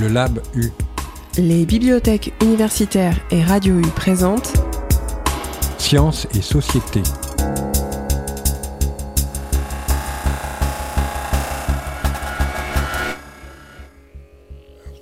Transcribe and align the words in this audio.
le 0.00 0.08
Lab 0.08 0.40
U. 0.54 0.70
Les 1.36 1.66
bibliothèques 1.66 2.32
universitaires 2.42 3.18
et 3.30 3.42
Radio 3.42 3.78
U 3.78 3.86
présentent 3.94 4.54
Sciences 5.76 6.26
et 6.34 6.40
société. 6.40 7.02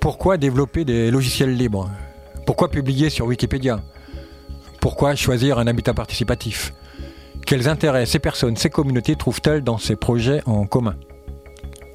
Pourquoi 0.01 0.37
développer 0.37 0.83
des 0.83 1.11
logiciels 1.11 1.55
libres? 1.55 1.89
Pourquoi 2.45 2.69
publier 2.69 3.09
sur 3.09 3.25
Wikipédia? 3.25 3.79
Pourquoi 4.81 5.15
choisir 5.15 5.59
un 5.59 5.67
habitat 5.67 5.93
participatif? 5.93 6.73
Quels 7.45 7.69
intérêts 7.69 8.05
ces 8.05 8.19
personnes, 8.19 8.57
ces 8.57 8.69
communautés 8.69 9.15
trouvent-elles 9.15 9.63
dans 9.63 9.77
ces 9.77 9.95
projets 9.95 10.41
en 10.45 10.65
commun? 10.65 10.95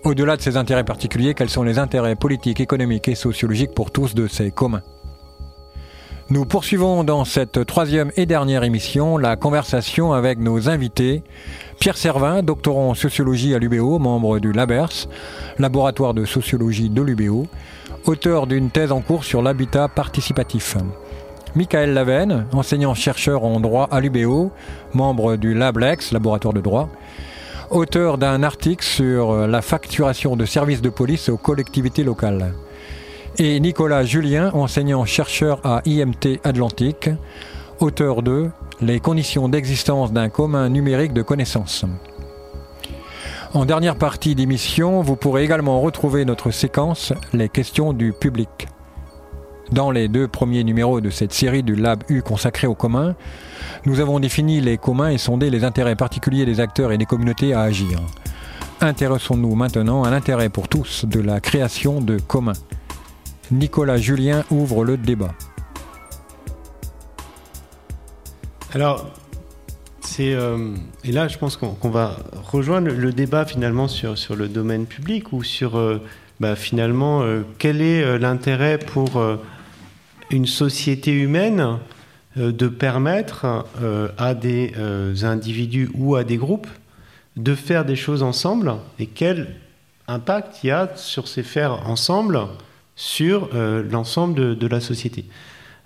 Au-delà 0.05 0.37
de 0.37 0.43
ces 0.43 0.59
intérêts 0.59 0.85
particuliers, 0.85 1.33
quels 1.33 1.49
sont 1.49 1.63
les 1.63 1.79
intérêts 1.79 2.15
politiques, 2.15 2.61
économiques 2.61 3.09
et 3.09 3.15
sociologiques 3.15 3.73
pour 3.73 3.91
tous 3.91 4.15
de 4.15 4.27
ces 4.27 4.51
communs? 4.51 4.83
Nous 6.29 6.45
poursuivons 6.45 7.05
dans 7.05 7.25
cette 7.25 7.65
troisième 7.65 8.13
et 8.17 8.27
dernière 8.27 8.65
émission 8.65 9.17
la 9.17 9.37
conversation 9.37 10.13
avec 10.13 10.39
nos 10.39 10.69
invités. 10.69 11.23
Pierre 11.81 11.97
Servin, 11.97 12.43
doctorant 12.43 12.91
en 12.91 12.95
sociologie 12.95 13.55
à 13.55 13.59
l'UBO, 13.59 13.99
membre 13.99 14.41
du 14.41 14.53
LABERS, 14.53 15.09
laboratoire 15.59 16.13
de 16.13 16.27
sociologie 16.27 16.91
de 16.91 17.01
l'UBO, 17.01 17.47
auteur 18.05 18.47
d'une 18.47 18.69
thèse 18.69 18.93
en 18.93 19.01
cours 19.01 19.25
sur 19.25 19.41
l'habitat 19.41 19.89
participatif. 19.89 20.77
Michael 21.55 21.95
Lavenne, 21.95 22.47
enseignant-chercheur 22.53 23.43
en 23.43 23.59
droit 23.59 23.89
à 23.91 24.01
l'UBO, 24.01 24.53
membre 24.93 25.37
du 25.37 25.55
LabLex, 25.55 26.13
laboratoire 26.13 26.53
de 26.53 26.61
droit, 26.61 26.91
auteur 27.71 28.19
d'un 28.19 28.43
article 28.43 28.85
sur 28.85 29.47
la 29.47 29.63
facturation 29.63 30.37
de 30.37 30.45
services 30.45 30.83
de 30.83 30.91
police 30.91 31.29
aux 31.29 31.37
collectivités 31.37 32.05
locales 32.05 32.53
et 33.39 33.59
Nicolas 33.59 34.05
Julien, 34.05 34.51
enseignant-chercheur 34.53 35.61
à 35.65 35.83
IMT 35.85 36.41
Atlantique, 36.45 37.11
auteur 37.81 38.23
de 38.23 38.51
Les 38.81 39.01
conditions 39.01 39.49
d'existence 39.49 40.13
d'un 40.13 40.29
commun 40.29 40.69
numérique 40.69 41.13
de 41.13 41.23
connaissances. 41.23 41.85
En 43.53 43.65
dernière 43.65 43.97
partie 43.97 44.35
d'émission, 44.35 45.01
vous 45.01 45.17
pourrez 45.17 45.45
également 45.45 45.81
retrouver 45.81 46.25
notre 46.25 46.51
séquence 46.51 47.13
Les 47.33 47.49
questions 47.49 47.93
du 47.93 48.13
public. 48.13 48.69
Dans 49.73 49.91
les 49.91 50.09
deux 50.09 50.29
premiers 50.29 50.63
numéros 50.63 51.01
de 51.01 51.11
cette 51.11 51.33
série 51.33 51.63
du 51.63 51.75
Lab 51.75 52.05
U 52.09 52.23
consacré 52.23 52.67
aux 52.67 52.75
communs, 52.75 53.15
nous 53.87 54.01
avons 54.01 54.21
défini 54.21 54.61
les 54.61 54.79
communs 54.79 55.11
et 55.11 55.19
sondé 55.19 55.51
les 55.51 55.65
intérêts 55.65 55.97
particuliers 55.97 56.45
des 56.45 56.61
acteurs 56.61 56.93
et 56.93 56.99
des 56.99 57.07
communautés 57.07 57.55
à 57.55 57.63
agir. 57.63 58.01
Intéressons-nous 58.81 59.55
maintenant 59.55 60.05
à 60.05 60.11
l'intérêt 60.11 60.51
pour 60.51 60.69
tous 60.69 61.07
de 61.07 61.21
la 61.21 61.41
création 61.41 62.01
de 62.01 62.19
communs. 62.19 62.53
Nicolas 63.51 63.97
Julien 63.97 64.45
ouvre 64.51 64.85
le 64.85 64.97
débat. 64.97 65.33
Alors, 68.75 69.11
c'est 70.01 70.35
euh, 70.35 70.75
et 71.05 71.13
là, 71.13 71.29
je 71.29 71.39
pense 71.39 71.57
qu'on 71.57 71.91
va 71.91 72.17
rejoindre 72.53 72.89
le, 72.89 73.13
débat 73.13 73.45
finalement 73.45 73.89
sur, 73.89 74.19
sur 74.19 74.37
le 74.37 74.49
domaine 74.49 74.87
public 74.87 75.33
ou 75.33 75.43
sur 75.43 75.77
euh, 75.77 76.01
bah, 76.41 76.57
finalement 76.57 77.23
euh, 77.23 77.43
quel 77.59 77.81
est 77.81 78.19
l'intérêt 78.19 78.79
pour 78.79 79.23
une 80.35 80.47
société 80.47 81.13
humaine 81.13 81.79
de 82.37 82.69
permettre 82.69 83.65
à 84.19 84.35
des 84.35 84.73
individus 85.23 85.89
ou 85.95 86.17
à 86.17 86.25
des 86.25 86.37
groupes 86.37 86.67
de 87.37 87.55
faire 87.55 87.85
des 87.85 87.97
choses 87.97 88.23
ensemble 88.23 88.75
et 88.99 89.07
quel 89.07 89.57
impact 90.07 90.63
il 90.63 90.69
y 90.69 90.71
a 90.71 90.93
sur 90.97 91.29
ces 91.29 91.43
faire 91.43 91.89
ensemble 91.89 92.41
sur 92.97 93.51
euh, 93.55 93.83
l'ensemble 93.91 94.57
de, 94.57 94.67
la 94.67 94.81
société. 94.81 95.25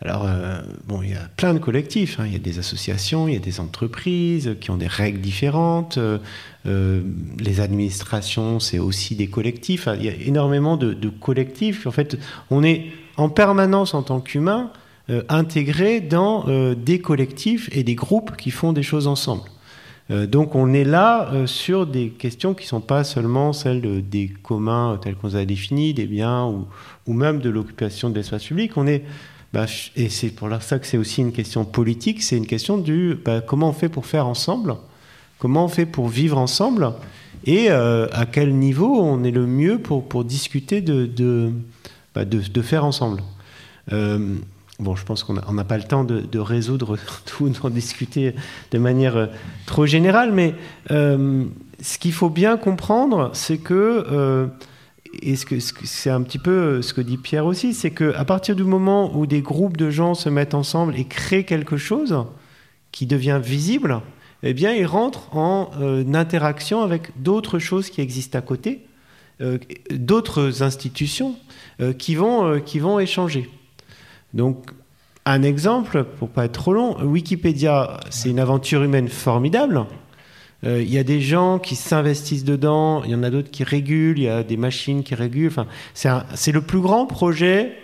Alors, 0.00 0.25
euh, 0.26 0.60
bon, 0.86 1.03
il 1.03 1.10
y 1.10 1.14
a 1.14 1.28
plein 1.36 1.54
de 1.54 1.59
collectifs, 1.59 2.20
hein. 2.20 2.25
il 2.26 2.32
y 2.32 2.36
a 2.36 2.38
des 2.38 2.60
associations, 2.60 3.26
il 3.26 3.34
y 3.34 3.36
a 3.36 3.41
des 3.41 3.59
entreprises 3.59 4.56
qui 4.60 4.70
ont 4.70 4.76
des 4.76 4.86
règles 4.86 5.20
différentes, 5.20 5.98
euh, 5.98 7.03
les 7.41 7.60
administrations, 7.60 8.60
c'est 8.60 8.78
aussi 8.78 9.16
des 9.16 9.26
collectifs, 9.26 9.88
il 9.97 10.04
y 10.04 10.09
a 10.09 10.14
énormément 10.14 10.76
de, 10.76 10.94
collectifs. 11.09 11.86
En 11.86 11.91
fait, 11.91 12.16
on 12.50 12.62
est 12.62 12.86
en 13.16 13.28
permanence 13.28 13.94
en 13.94 14.03
tant 14.03 14.20
qu'humain 14.20 14.70
intégré 15.31 16.00
dans 16.03 16.44
des 16.75 17.00
collectifs 17.00 17.70
et 17.72 17.82
des 17.82 17.94
groupes 17.94 18.36
qui 18.36 18.50
font 18.50 18.75
des 18.75 18.82
choses 18.82 19.06
ensemble. 19.06 19.48
Euh, 20.10 20.26
donc 20.26 20.54
on 20.54 20.72
est 20.72 20.84
là 20.84 21.30
euh, 21.32 21.47
sur 21.47 21.86
des 21.86 22.10
questions 22.10 22.54
qui 22.54 22.65
ne 22.65 22.69
sont 22.69 22.80
pas 22.80 23.04
seulement 23.04 23.53
celles 23.53 24.09
des 24.09 24.28
communs 24.42 24.98
tels 25.03 25.15
qu'on 25.16 25.28
les 25.28 25.36
a 25.36 25.44
définis, 25.44 25.92
des 25.92 26.06
biens 26.06 26.47
ou, 26.47 26.66
ou 27.06 27.12
même 27.12 27.41
de 27.41 27.50
l'occupation 27.50 28.09
de 28.09 28.15
l'espace 28.15 28.44
public. 28.44 28.76
On 28.76 28.86
est, 28.86 29.04
bah, 29.53 29.66
et 29.97 30.09
c'est 30.09 30.31
pour 30.31 30.48
ça 30.60 30.78
que 30.78 30.86
c'est 30.86 30.98
aussi 30.98 31.20
une 31.20 31.32
question 31.32 31.64
politique, 31.64 32.22
c'est 32.22 32.36
une 32.36 32.47
question 32.47 32.78
du 32.78 33.19
bah, 33.25 33.41
comment 33.41 33.70
on 33.70 33.72
fait 33.72 33.88
pour 33.88 34.06
faire 34.06 34.26
ensemble, 34.26 34.76
comment 35.38 35.64
on 35.64 35.69
fait 35.69 35.86
pour 35.86 36.09
vivre 36.09 36.38
ensemble 36.38 36.92
et 37.44 37.70
euh, 37.70 38.09
à 38.12 38.26
quel 38.26 38.54
niveau 38.54 39.00
on 39.00 39.22
est 39.25 39.31
le 39.31 39.47
mieux 39.47 39.78
pour, 39.78 40.25
discuter 40.25 40.82
bah, 40.82 42.25
de, 42.25 42.62
faire 42.62 42.84
ensemble. 42.84 43.22
Bon, 44.81 44.94
je 44.94 45.04
pense 45.04 45.25
qu'on 45.25 45.34
n'a 45.34 45.65
pas 45.65 45.76
le 45.76 45.82
temps 45.82 46.04
de, 46.04 46.38
résoudre 46.38 46.97
tout, 47.26 47.48
d'en 47.48 47.69
discuter 47.69 48.34
de 48.70 48.78
manière 48.78 49.16
euh, 49.16 49.26
trop 49.66 49.86
générale, 49.86 50.30
mais 50.32 50.54
euh, 50.92 51.44
ce 51.82 51.98
qu'il 51.98 52.12
faut 52.12 52.30
bien 52.30 52.56
comprendre, 52.56 53.30
c'est 53.32 53.59
que, 53.59 54.06
euh, 54.10 54.47
et 55.22 55.36
ce 55.36 55.46
que 55.46 55.58
c'est 55.60 56.10
un 56.10 56.22
petit 56.22 56.38
peu 56.38 56.82
ce 56.82 56.92
que 56.92 57.00
dit 57.00 57.16
Pierre 57.16 57.46
aussi, 57.46 57.74
c'est 57.74 57.91
qu'à 57.91 58.24
partir 58.24 58.56
du 58.56 58.64
moment 58.64 59.16
où 59.16 59.26
des 59.26 59.41
groupes 59.41 59.76
de 59.76 59.91
gens 59.91 60.14
se 60.14 60.28
mettent 60.28 60.54
ensemble 60.54 60.94
et 60.96 61.04
créent 61.04 61.44
quelque 61.44 61.76
chose 61.76 62.24
qui 62.92 63.06
devient 63.06 63.41
visible, 63.42 64.00
eh 64.42 64.54
bien, 64.54 64.72
ils 64.72 64.86
rentrent 64.86 65.34
en 65.36 65.70
interaction 66.14 66.82
avec 66.82 67.10
d'autres 67.20 67.58
choses 67.58 67.91
qui 67.91 68.00
existent 68.00 68.38
à 68.38 68.42
côté, 68.42 68.86
d'autres 69.91 70.62
institutions 70.62 71.36
qui, 71.98 72.14
vont, 72.14 72.60
qui 72.60 72.78
vont 72.78 72.98
échanger. 72.98 73.50
Donc, 74.34 74.70
un 75.24 75.42
exemple, 75.42 76.04
pour 76.04 76.30
pas 76.30 76.47
être 76.47 76.52
trop 76.52 76.72
long, 76.72 76.97
Wikipédia, 77.02 78.00
c'est 78.10 78.30
une 78.30 78.41
aventure 78.41 78.82
humaine 78.82 79.08
formidable. 79.08 79.84
Euh, 80.64 80.82
il 80.82 80.91
y 80.92 80.98
a 80.98 81.04
des 81.04 81.20
gens 81.20 81.58
qui 81.58 81.76
s'investissent 81.76 82.44
dedans, 82.44 83.04
il 83.04 83.10
y 83.10 83.14
en 83.14 83.22
a 83.22 83.30
d'autres 83.30 83.50
qui 83.50 83.62
régulent, 83.62 84.19
il 84.19 84.24
y 84.24 84.28
a 84.28 84.42
des 84.42 84.56
machines 84.56 85.02
qui 85.02 85.14
régulent. 85.14 85.48
Enfin, 85.48 85.66
c'est 85.94 86.52
le 86.52 86.62
plus 86.62 86.80
grand 86.80 87.06
projet 87.06 87.76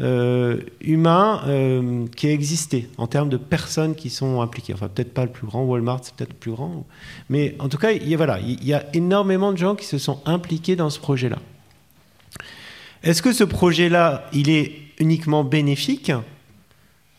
euh, 0.00 0.60
humain 0.80 1.42
euh, 1.46 2.06
qui 2.16 2.28
a 2.28 2.32
existé 2.32 2.88
en 2.98 3.06
termes 3.06 3.28
de 3.28 3.36
personnes 3.36 3.96
qui 3.96 4.10
sont 4.10 4.40
impliquées. 4.40 4.74
Enfin, 4.74 4.88
peut-être 4.88 5.12
pas 5.12 5.24
le 5.24 5.32
plus 5.32 5.46
grand, 5.46 5.64
Walmart 5.64 6.00
c'est 6.02 6.14
peut-être 6.14 6.30
le 6.30 6.38
plus 6.38 6.52
grand. 6.52 6.86
Mais 7.28 7.56
en 7.58 7.68
tout 7.68 7.78
cas, 7.78 7.90
il 7.90 8.08
y, 8.08 8.14
a, 8.14 8.16
voilà, 8.16 8.38
il 8.40 8.64
y 8.64 8.74
a 8.74 8.86
énormément 8.94 9.52
de 9.52 9.58
gens 9.58 9.74
qui 9.74 9.86
se 9.86 9.98
sont 9.98 10.20
impliqués 10.24 10.76
dans 10.76 10.90
ce 10.90 11.00
projet-là. 11.00 11.38
Est-ce 13.02 13.22
que 13.22 13.32
ce 13.32 13.44
projet-là, 13.44 14.28
il 14.32 14.50
est 14.50 14.72
uniquement 14.98 15.42
bénéfique? 15.42 16.12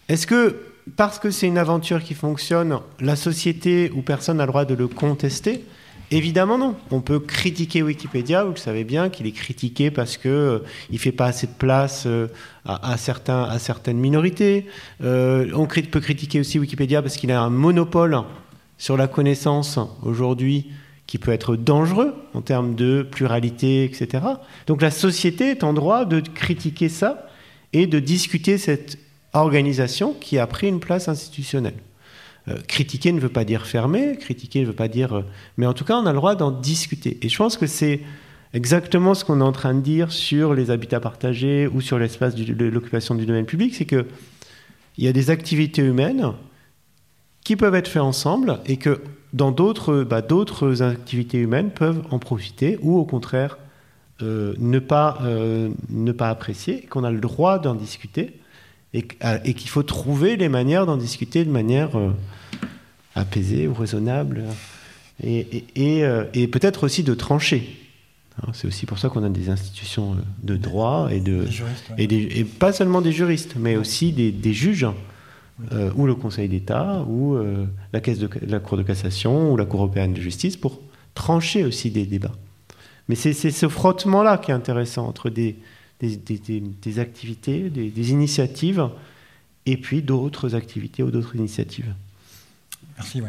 Est-ce 0.07 0.25
que 0.25 0.70
parce 0.95 1.19
que 1.19 1.31
c'est 1.31 1.47
une 1.47 1.57
aventure 1.57 2.03
qui 2.03 2.13
fonctionne, 2.13 2.79
la 2.99 3.15
société 3.15 3.91
ou 3.95 4.01
personne 4.01 4.37
n'a 4.37 4.45
le 4.45 4.51
droit 4.51 4.65
de 4.65 4.73
le 4.73 4.87
contester 4.87 5.65
Évidemment 6.13 6.57
non. 6.57 6.75
On 6.91 6.99
peut 6.99 7.21
critiquer 7.21 7.81
Wikipédia, 7.81 8.43
vous 8.43 8.51
le 8.51 8.57
savez 8.57 8.83
bien, 8.83 9.09
qu'il 9.09 9.27
est 9.27 9.31
critiqué 9.31 9.91
parce 9.91 10.17
qu'il 10.17 10.29
euh, 10.29 10.59
ne 10.91 10.97
fait 10.97 11.13
pas 11.13 11.27
assez 11.27 11.47
de 11.47 11.53
place 11.53 12.03
euh, 12.05 12.27
à, 12.65 12.97
certains, 12.97 13.43
à 13.43 13.59
certaines 13.59 13.97
minorités. 13.97 14.67
Euh, 15.01 15.49
on 15.55 15.67
peut 15.67 16.01
critiquer 16.01 16.41
aussi 16.41 16.59
Wikipédia 16.59 17.01
parce 17.01 17.15
qu'il 17.15 17.31
a 17.31 17.41
un 17.41 17.49
monopole 17.49 18.17
sur 18.77 18.97
la 18.97 19.07
connaissance 19.07 19.79
aujourd'hui 20.03 20.71
qui 21.07 21.17
peut 21.17 21.31
être 21.31 21.55
dangereux 21.55 22.13
en 22.33 22.41
termes 22.41 22.75
de 22.75 23.07
pluralité, 23.09 23.85
etc. 23.85 24.25
Donc 24.67 24.81
la 24.81 24.91
société 24.91 25.51
est 25.51 25.63
en 25.63 25.71
droit 25.71 26.03
de 26.03 26.19
critiquer 26.19 26.89
ça 26.89 27.27
et 27.71 27.87
de 27.87 27.99
discuter 27.99 28.57
cette 28.57 28.97
organisation 29.33 30.13
qui 30.13 30.37
a 30.37 30.47
pris 30.47 30.67
une 30.67 30.79
place 30.79 31.07
institutionnelle. 31.07 31.75
Euh, 32.47 32.57
critiquer 32.67 33.11
ne 33.11 33.19
veut 33.19 33.29
pas 33.29 33.45
dire 33.45 33.67
fermer, 33.67 34.17
critiquer 34.17 34.61
ne 34.61 34.65
veut 34.65 34.73
pas 34.73 34.87
dire... 34.87 35.13
Euh, 35.13 35.25
mais 35.57 35.67
en 35.67 35.73
tout 35.73 35.85
cas, 35.85 35.95
on 35.95 36.05
a 36.05 36.11
le 36.11 36.17
droit 36.17 36.35
d'en 36.35 36.51
discuter. 36.51 37.19
Et 37.21 37.29
je 37.29 37.37
pense 37.37 37.55
que 37.55 37.67
c'est 37.67 38.01
exactement 38.53 39.13
ce 39.13 39.23
qu'on 39.23 39.41
est 39.41 39.43
en 39.43 39.51
train 39.51 39.75
de 39.75 39.81
dire 39.81 40.11
sur 40.11 40.53
les 40.55 40.71
habitats 40.71 40.99
partagés 40.99 41.67
ou 41.67 41.81
sur 41.81 41.99
l'espace 41.99 42.33
de 42.35 42.65
l'occupation 42.65 43.15
du 43.15 43.25
domaine 43.25 43.45
public, 43.45 43.75
c'est 43.75 43.85
qu'il 43.85 44.05
y 44.97 45.07
a 45.07 45.13
des 45.13 45.29
activités 45.29 45.83
humaines 45.83 46.33
qui 47.43 47.55
peuvent 47.55 47.75
être 47.75 47.87
faites 47.87 48.01
ensemble 48.01 48.59
et 48.65 48.77
que 48.77 49.01
dans 49.33 49.51
d'autres 49.51 50.03
bah, 50.03 50.21
activités 50.81 51.37
humaines 51.37 51.69
peuvent 51.69 52.03
en 52.09 52.19
profiter 52.19 52.77
ou 52.81 52.97
au 52.97 53.05
contraire 53.05 53.57
euh, 54.21 54.53
ne, 54.57 54.79
pas, 54.79 55.19
ne 55.89 56.11
pas 56.11 56.29
apprécier, 56.29 56.81
qu'on 56.81 57.03
a 57.03 57.11
le 57.11 57.21
droit 57.21 57.59
d'en 57.59 57.75
discuter 57.75 58.40
et, 58.93 59.07
euh, 59.23 59.39
et 59.45 59.53
qu'il 59.53 59.69
faut 59.69 59.83
trouver 59.83 60.37
les 60.37 60.49
manières 60.49 60.85
d'en 60.85 60.97
discuter 60.97 61.45
de 61.45 61.49
manière 61.51 61.91
apaisée 63.15 63.67
ou 63.67 63.73
raisonnable 63.73 64.43
et, 65.23 65.63
et, 65.75 66.03
et 66.33 66.47
peut-être 66.47 66.83
aussi 66.85 67.03
de 67.03 67.13
trancher. 67.13 67.77
Hein, 68.41 68.49
c'est 68.53 68.67
aussi 68.67 68.85
pour 68.85 68.97
ça 68.97 69.09
qu'on 69.09 69.23
a 69.23 69.29
des 69.29 69.49
institutions 69.49 70.15
de 70.41 70.55
droit 70.55 71.09
et, 71.11 71.19
de, 71.19 71.45
juristes, 71.47 71.89
ouais. 71.89 71.95
et, 72.03 72.07
des- 72.07 72.29
et 72.39 72.43
pas 72.45 72.71
seulement 72.71 73.01
des 73.01 73.11
juristes, 73.11 73.55
mais 73.57 73.75
aussi 73.75 74.13
des, 74.13 74.31
des 74.31 74.53
juges, 74.53 74.87
euh, 75.73 75.91
ou 75.95 76.05
le 76.07 76.15
Conseil 76.15 76.47
d'État, 76.47 77.05
ou 77.07 77.35
euh, 77.35 77.65
la, 77.91 77.99
caisse 77.99 78.19
de, 78.19 78.29
la 78.47 78.59
Cour 78.59 78.77
de 78.77 78.83
cassation, 78.83 79.51
ou 79.51 79.57
la 79.57 79.65
Cour 79.65 79.81
européenne 79.81 80.13
de 80.13 80.21
justice, 80.21 80.55
pour 80.55 80.79
trancher 81.13 81.65
aussi 81.65 81.91
des 81.91 82.05
débats. 82.05 82.31
Mais 83.09 83.15
c'est 83.15 83.33
ce 83.33 83.67
frottement-là 83.67 84.37
qui 84.37 84.51
est 84.51 84.53
intéressant 84.53 85.05
entre 85.07 85.29
des, 85.29 85.57
des, 86.01 86.99
activités, 86.99 87.69
des, 87.69 88.11
initiatives, 88.11 88.89
et 89.65 89.77
puis 89.77 90.01
d'autres 90.01 90.55
activités 90.55 91.03
ou 91.03 91.11
d'autres 91.11 91.35
initiatives. 91.35 91.93
Merci. 92.97 93.21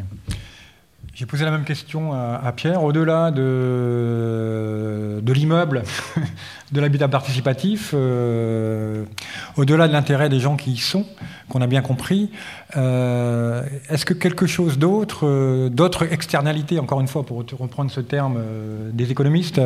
J'ai 1.15 1.27
posé 1.27 1.45
la 1.45 1.51
même 1.51 1.65
question 1.65 2.15
à, 2.15 2.53
Pierre. 2.57 2.83
Au-delà 2.83 3.31
de, 3.31 5.21
de 5.23 5.33
l'immeuble, 5.33 5.83
de 6.73 6.81
l'habitat 6.81 7.09
participatif, 7.09 7.91
euh, 7.93 9.05
au-delà 9.57 9.89
de 9.89 9.93
l'intérêt 9.93 10.31
des 10.31 10.41
gens 10.41 10.57
qui 10.57 10.73
y 10.73 10.79
sont, 10.79 11.05
qu'on 11.51 11.61
a 11.61 11.67
bien 11.67 11.83
compris, 11.83 12.31
euh, 12.77 13.63
est-ce 13.91 14.07
que 14.07 14.15
quelque 14.15 14.47
chose 14.47 14.79
d'autre, 14.79 15.27
euh, 15.27 15.69
d'autres 15.69 16.11
externalités, 16.11 16.79
encore 16.79 17.01
une 17.01 17.09
fois, 17.09 17.27
pour 17.27 17.45
reprendre 17.59 17.91
ce 17.91 18.01
terme 18.01 18.37
euh, 18.39 18.91
des 18.93 19.11
économistes, 19.11 19.61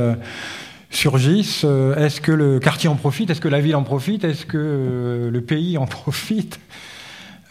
surgissent 0.90 1.62
Euh, 1.64 1.94
Est-ce 1.96 2.20
que 2.20 2.32
le 2.32 2.58
quartier 2.58 2.88
en 2.88 2.94
profite 2.96 3.30
Est-ce 3.30 3.40
que 3.40 3.48
la 3.48 3.60
ville 3.60 3.76
en 3.76 3.82
profite 3.82 4.24
Est-ce 4.24 4.46
que 4.46 4.56
euh, 4.58 5.30
le 5.30 5.40
pays 5.40 5.78
en 5.78 5.86
profite 5.98 6.60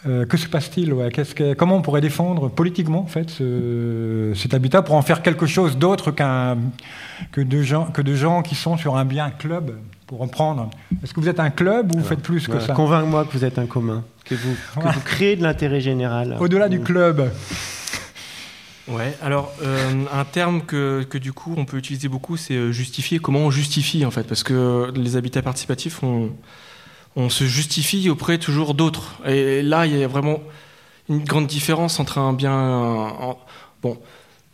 euh, 0.07 0.23
que 0.25 0.37
se 0.37 0.47
passe-t-il 0.47 0.93
ouais 0.93 1.09
que- 1.11 1.53
Comment 1.55 1.77
on 1.77 1.81
pourrait 1.81 2.01
défendre 2.01 2.47
politiquement 2.49 2.99
en 3.01 3.07
fait 3.07 3.29
ce- 3.31 4.33
cet 4.35 4.53
habitat 4.53 4.83
pour 4.83 4.95
en 4.95 5.01
faire 5.01 5.21
quelque 5.23 5.47
chose 5.47 5.77
d'autre 5.77 6.11
qu'un 6.11 6.57
que 7.31 7.41
de 7.41 7.61
gens 7.63 7.85
que 7.85 8.03
de 8.03 8.13
gens 8.13 8.43
qui 8.43 8.53
sont 8.55 8.77
sur 8.77 8.97
un 8.97 9.05
bien 9.05 9.31
club 9.31 9.71
pour 10.05 10.21
en 10.21 10.27
prendre? 10.27 10.69
Est-ce 11.03 11.11
que 11.13 11.19
vous 11.19 11.27
êtes 11.29 11.39
un 11.39 11.49
club 11.49 11.95
ou 11.95 11.99
vous 11.99 12.05
faites 12.05 12.21
plus 12.21 12.47
que 12.47 12.59
ça? 12.59 12.73
Convainc-moi 12.73 13.25
que 13.25 13.35
vous 13.35 13.43
êtes 13.45 13.57
un 13.57 13.65
commun, 13.65 14.03
que 14.25 14.35
vous, 14.35 14.53
que 14.79 14.85
Ouais. 14.85 14.91
vous 14.93 15.01
créez 15.01 15.35
de 15.37 15.41
l'intérêt 15.43 15.81
général. 15.81 16.37
Au-delà 16.39 16.69
du 16.69 16.81
club, 16.81 17.31
Ouais, 18.87 19.17
alors 19.21 19.51
euh, 19.63 20.05
un 20.13 20.25
terme 20.25 20.61
que, 20.61 21.03
que 21.09 21.17
du 21.17 21.33
coup 21.33 21.55
on 21.57 21.65
peut 21.65 21.77
utiliser 21.77 22.07
beaucoup, 22.07 22.37
c'est 22.37 22.53
euh, 22.53 22.71
justifier. 22.71 23.17
Comment 23.19 23.39
on 23.39 23.51
justifie 23.51 24.05
en 24.05 24.11
fait? 24.11 24.23
Parce 24.23 24.43
que 24.43 24.91
les 24.95 25.15
habitats 25.15 25.41
participatifs, 25.41 26.03
on, 26.03 26.31
se 27.29 27.45
justifie 27.45 28.09
auprès 28.09 28.37
toujours 28.37 28.75
d'autres. 28.75 29.15
Et 29.25 29.63
là, 29.63 29.87
il 29.87 29.97
y 29.97 30.03
a 30.03 30.07
vraiment 30.07 30.39
une 31.09 31.23
grande 31.23 31.47
différence 31.47 31.99
entre 31.99 32.19
un 32.19 32.33
bien. 32.33 32.53
en- 32.53 33.39
bon, 33.81 33.97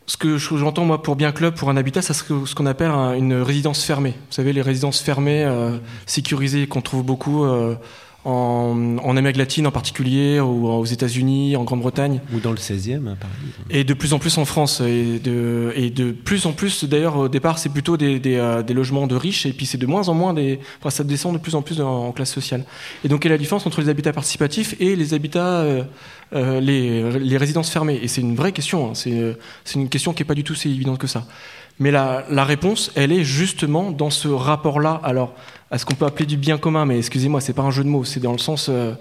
ce 0.06 0.16
que 0.16 0.38
je- 0.38 0.56
j'entends 0.58 0.86
moi 0.86 1.02
pour 1.02 1.16
bien 1.18 1.32
club, 1.34 1.56
pour 1.56 1.70
un 1.70 1.76
habitat, 1.76 2.02
serait 2.02 2.46
ce 2.46 2.56
qu'on 2.56 2.66
appelle 2.68 2.92
un- 2.92 3.14
une 3.16 3.34
résidence 3.34 3.84
fermée. 3.84 4.12
Vous 4.30 4.34
savez, 4.34 4.54
les 4.54 4.62
résidences 4.62 5.02
fermées, 5.02 5.44
euh, 5.44 5.78
sécurisées, 6.06 6.68
qu'on 6.68 6.82
trouve 6.82 7.04
beaucoup 7.04 7.44
euh, 7.44 7.76
en, 8.24 8.98
en 9.04 9.18
Amérique 9.18 9.38
latine 9.38 9.66
en 9.68 9.72
particulier, 9.72 10.40
ou 10.40 10.68
aux 10.68 10.86
États-Unis, 10.86 11.56
en 11.56 11.64
Grande-Bretagne. 11.64 12.22
Ou 12.34 12.40
dans 12.40 12.52
le 12.52 12.58
16e 12.58 13.08
à 13.12 13.16
Paris. 13.16 13.32
Et 13.70 13.84
de 13.84 13.94
plus 13.94 14.14
en 14.14 14.20
plus 14.20 14.38
en 14.38 14.46
France. 14.46 14.82
Et 14.82 15.20
de, 15.20 15.74
et 15.76 15.90
de 15.90 16.12
plus 16.12 16.46
en 16.46 16.52
plus, 16.52 16.84
d'ailleurs, 16.84 17.18
au 17.18 17.30
départ, 17.30 17.58
c'est 17.58 17.70
plutôt 17.70 17.98
des, 17.98 18.20
des, 18.20 18.36
euh, 18.36 18.62
des 18.64 18.74
logements 18.74 19.08
de 19.08 19.16
riches, 19.16 19.46
et 19.46 19.54
puis 19.54 19.66
c'est 19.66 19.78
de 19.78 19.86
moins 19.88 20.08
en 20.10 20.14
moins 20.14 20.34
des. 20.34 20.60
Enfin, 20.80 20.90
ça 20.90 21.04
descend 21.04 21.34
de 21.34 21.40
plus 21.40 21.56
en 21.56 21.62
plus 21.62 21.82
en, 21.82 22.08
en 22.08 22.12
classe 22.12 22.32
sociale. 22.32 22.64
Et 23.04 23.08
donc, 23.08 23.22
quelle 23.22 23.32
est 23.32 23.36
la 23.36 23.40
différence 23.40 23.66
entre 23.66 23.82
les 23.82 23.90
habitats 23.90 24.14
participatifs 24.14 24.76
et 24.80 24.96
les 24.96 25.14
habitats, 25.14 25.62
euh, 25.62 25.84
euh, 26.34 26.60
les, 26.60 27.20
les 27.20 27.38
résidences 27.38 27.70
fermées? 27.70 28.00
Et 28.04 28.08
c'est 28.08 28.22
une 28.22 28.36
vraie 28.36 28.52
question. 28.52 28.90
hein. 28.90 28.94
C'est 28.94 29.36
une 29.76 29.90
question 29.90 30.14
qui 30.14 30.22
n'est 30.22 30.28
pas 30.28 30.36
du 30.36 30.44
tout 30.44 30.56
si 30.56 30.70
évidente 30.70 31.00
que 31.00 31.08
ça. 31.08 31.26
Mais 31.82 31.90
la, 31.90 32.46
réponse, 32.46 32.92
elle 32.94 33.12
est 33.12 33.24
justement 33.24 33.90
dans 33.90 34.12
ce 34.12 34.28
rapport-là. 34.28 35.02
Alors, 35.04 35.34
à 35.72 35.80
ce 35.80 35.86
qu'on 35.88 35.96
peut 35.96 36.06
appeler 36.06 36.28
du 36.28 36.38
bien 36.38 36.60
commun, 36.60 36.86
mais 36.86 37.00
excusez-moi, 37.00 37.42
c'est 37.42 37.54
pas 37.54 37.64
un 37.64 37.72
jeu 37.72 37.84
de 37.84 37.90
mots, 37.90 38.04
c'est 38.04 38.20
dans 38.20 38.34
le 38.34 38.38
sens 38.38 38.68
euh, 38.70 38.94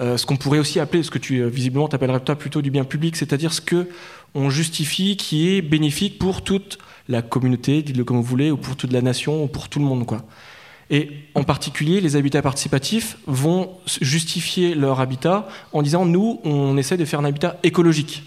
euh, 0.00 0.16
ce 0.16 0.26
qu'on 0.26 0.36
pourrait 0.36 0.60
aussi 0.60 0.78
appeler, 0.78 1.02
ce 1.02 1.10
que 1.10 1.18
tu 1.18 1.40
euh, 1.40 1.48
visiblement 1.48 1.88
t'appellerais 1.88 2.20
toi 2.20 2.36
plutôt 2.36 2.62
du 2.62 2.70
bien 2.70 2.84
public, 2.84 3.16
c'est-à-dire 3.16 3.52
ce 3.52 3.60
que 3.60 3.88
on 4.36 4.48
justifie 4.48 5.16
qui 5.16 5.48
est 5.48 5.60
bénéfique 5.60 6.20
pour 6.20 6.42
toute 6.42 6.78
la 7.08 7.20
communauté, 7.20 7.82
dites-le 7.82 8.04
comme 8.04 8.18
vous 8.18 8.22
voulez, 8.22 8.52
ou 8.52 8.56
pour 8.56 8.76
toute 8.76 8.92
la 8.92 9.02
nation, 9.02 9.42
ou 9.42 9.48
pour 9.48 9.68
tout 9.68 9.80
le 9.80 9.86
monde, 9.86 10.06
quoi. 10.06 10.22
Et 10.88 11.10
en 11.34 11.42
particulier, 11.42 12.00
les 12.00 12.14
habitats 12.14 12.42
participatifs 12.42 13.16
vont 13.26 13.70
justifier 14.00 14.76
leur 14.76 15.00
habitat 15.00 15.48
en 15.72 15.82
disant 15.82 16.06
nous, 16.06 16.40
on 16.44 16.76
essaie 16.76 16.96
de 16.96 17.04
faire 17.04 17.18
un 17.18 17.24
habitat 17.24 17.56
écologique. 17.64 18.22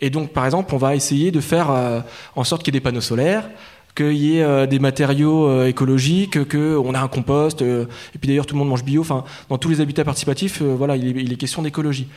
Et 0.00 0.10
donc, 0.10 0.32
par 0.32 0.44
exemple, 0.44 0.74
on 0.74 0.78
va 0.78 0.94
essayer 0.94 1.30
de 1.30 1.40
faire 1.40 1.70
euh, 1.70 2.00
en 2.36 2.44
sorte 2.44 2.62
qu'il 2.62 2.72
y 2.74 2.76
ait 2.76 2.80
des 2.80 2.84
panneaux 2.84 3.00
solaires, 3.00 3.48
qu'il 3.94 4.12
y 4.12 4.38
ait 4.38 4.42
euh, 4.42 4.66
des 4.66 4.78
matériaux 4.78 5.48
euh, 5.48 5.66
écologiques, 5.66 6.48
qu'on 6.48 6.94
a 6.94 7.00
un 7.00 7.08
compost, 7.08 7.62
et 7.62 7.86
puis 8.20 8.28
d'ailleurs 8.28 8.46
tout 8.46 8.54
le 8.54 8.60
monde 8.60 8.68
mange 8.68 8.84
bio. 8.84 9.00
Enfin, 9.00 9.24
dans 9.48 9.58
tous 9.58 9.68
les 9.68 9.80
habitats 9.80 10.04
participatifs, 10.04 10.62
voilà, 10.62 10.96
il 10.96 11.32
est, 11.32 11.36
question 11.36 11.62
d'écologie. 11.62 12.08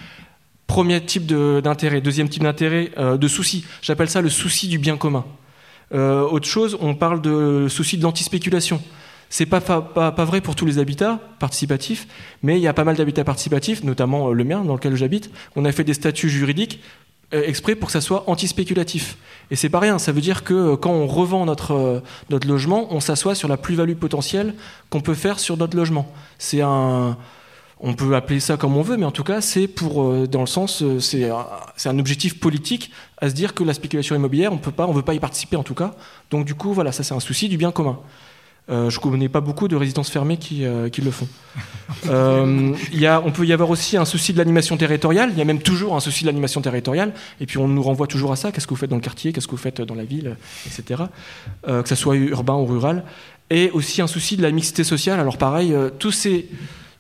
Premier 0.68 1.02
type 1.04 1.26
d'intérêt. 1.26 2.00
Deuxième 2.00 2.30
type 2.30 2.44
d'intérêt, 2.44 2.92
de 2.98 3.28
souci. 3.28 3.66
J'appelle 3.82 4.10
ça 4.10 4.22
le 4.22 4.30
souci 4.30 4.70
du 4.70 4.78
bien 4.78 4.96
commun. 4.96 5.26
Autre 5.94 6.48
chose, 6.48 6.78
on 6.80 6.96
parle 6.96 7.22
de 7.22 7.68
souci 7.68 7.98
de 7.98 8.04
l'antispéculation. 8.04 8.82
C'est 9.30 9.46
pas, 9.46 9.60
pas, 9.60 10.26
vrai 10.26 10.40
pour 10.40 10.56
tous 10.56 10.66
les 10.66 10.78
habitats 10.78 11.20
participatifs, 11.40 12.08
mais 12.44 12.58
il 12.58 12.62
y 12.62 12.68
a 12.68 12.74
pas 12.74 12.84
mal 12.84 12.96
d'habitats 12.96 13.24
participatifs, 13.24 13.84
notamment 13.84 14.32
le 14.32 14.44
mien, 14.46 14.64
dans 14.64 14.76
lequel 14.76 14.96
j'habite. 14.96 15.30
On 15.58 15.66
a 15.66 15.72
fait 15.72 15.84
des 15.84 15.94
statuts 15.94 16.30
juridiques 16.30 16.82
exprès 17.32 17.76
pour 17.76 17.88
que 17.88 17.94
ça 17.94 18.02
soit 18.02 18.30
antispéculatif. 18.30 19.18
Et 19.52 19.58
c'est 19.58 19.70
pas 19.70 19.80
rien, 19.80 20.00
ça 20.00 20.14
veut 20.14 20.22
dire 20.22 20.44
que 20.44 20.54
euh, 20.54 20.78
quand 20.78 20.92
on 20.92 21.06
revend 21.08 21.46
notre, 21.46 21.74
euh, 21.74 22.00
notre 22.30 22.48
logement, 22.48 22.88
on 22.90 23.02
s'assoit 23.02 23.36
sur 23.36 23.50
la 23.50 23.58
plus-value 23.58 23.96
potentielle 23.96 24.56
qu'on 24.90 25.02
peut 25.02 25.14
faire 25.14 25.40
sur 25.40 25.58
notre 25.58 25.76
logement. 25.76 26.08
C'est 26.40 26.62
un. 26.62 27.18
On 27.84 27.96
peut 27.96 28.16
appeler 28.16 28.40
ça 28.40 28.58
comme 28.58 28.78
on 28.78 28.84
veut, 28.84 28.96
mais 28.96 29.08
en 29.08 29.12
tout 29.12 29.24
cas, 29.24 29.42
c'est 29.42 29.68
pour, 29.68 30.04
euh, 30.04 30.28
dans 30.28 30.42
le 30.42 30.46
sens, 30.46 30.84
euh, 30.84 31.00
c'est 31.00 31.90
un 31.90 32.00
objectif 32.00 32.40
politique 32.40 32.92
à 33.18 33.28
se 33.28 33.34
dire 33.34 33.56
que 33.56 33.64
la 33.64 33.74
spéculation 33.74 34.16
immobilière, 34.16 34.54
on 34.54 34.58
peut 34.58 34.72
pas, 34.72 34.86
on 34.86 34.92
veut 34.92 35.02
pas 35.02 35.16
y 35.16 35.20
participer 35.20 35.56
en 35.56 35.64
tout 35.64 35.74
cas. 35.74 35.96
Donc 36.30 36.46
du 36.46 36.54
coup, 36.54 36.74
voilà, 36.74 36.92
ça 36.92 37.04
c'est 37.04 37.16
un 37.16 37.20
souci 37.20 37.50
du 37.50 37.58
bien 37.58 37.72
commun. 37.72 38.00
Euh, 38.72 38.90
je 38.90 39.00
connais 39.00 39.28
pas 39.28 39.42
beaucoup 39.42 39.68
de 39.68 39.76
résidences 39.76 40.10
fermées 40.10 40.38
qui, 40.38 40.66
euh, 40.66 40.90
le 41.04 41.12
font. 41.12 41.28
Euh, 42.08 42.74
y 42.94 43.06
a, 43.06 43.22
on 43.22 43.32
peut 43.32 43.46
y 43.46 43.52
avoir 43.52 43.70
aussi 43.70 43.98
un 43.98 44.06
souci 44.06 44.32
de 44.32 44.38
l'animation 44.38 44.78
territoriale. 44.78 45.30
Il 45.34 45.38
y 45.38 45.42
a 45.42 45.46
même 45.46 45.62
toujours 45.62 45.96
un 45.96 46.00
souci 46.00 46.24
de 46.24 46.28
l'animation 46.28 46.62
territoriale. 46.62 47.14
Et 47.42 47.46
puis 47.46 47.58
on 47.58 47.68
nous 47.68 47.84
renvoie 47.84 48.08
toujours 48.08 48.32
à 48.32 48.38
ça. 48.38 48.52
Qu'est-ce 48.52 48.66
que 48.66 48.74
vous 48.74 48.80
faites 48.80 48.90
dans 48.90 48.96
le 48.96 49.02
quartier? 49.02 49.34
Qu'est-ce 49.34 49.48
que 49.48 49.52
vous 49.52 49.58
faites 49.58 49.82
dans 49.82 49.96
la 49.96 50.06
ville? 50.06 50.38
Etc. 50.66 51.04
Euh, 51.68 51.84
que 51.84 51.90
ce 51.90 51.96
soit 51.96 52.16
urbain 52.16 52.56
ou 52.56 52.66
rural. 52.66 53.04
Et 53.50 53.70
aussi 53.72 54.02
un 54.02 54.08
souci 54.08 54.38
de 54.38 54.42
la 54.42 54.52
mixité 54.52 54.86
sociale. 54.86 55.20
Alors 55.20 55.38
pareil, 55.38 55.76
tous 56.00 56.12
ces 56.12 56.48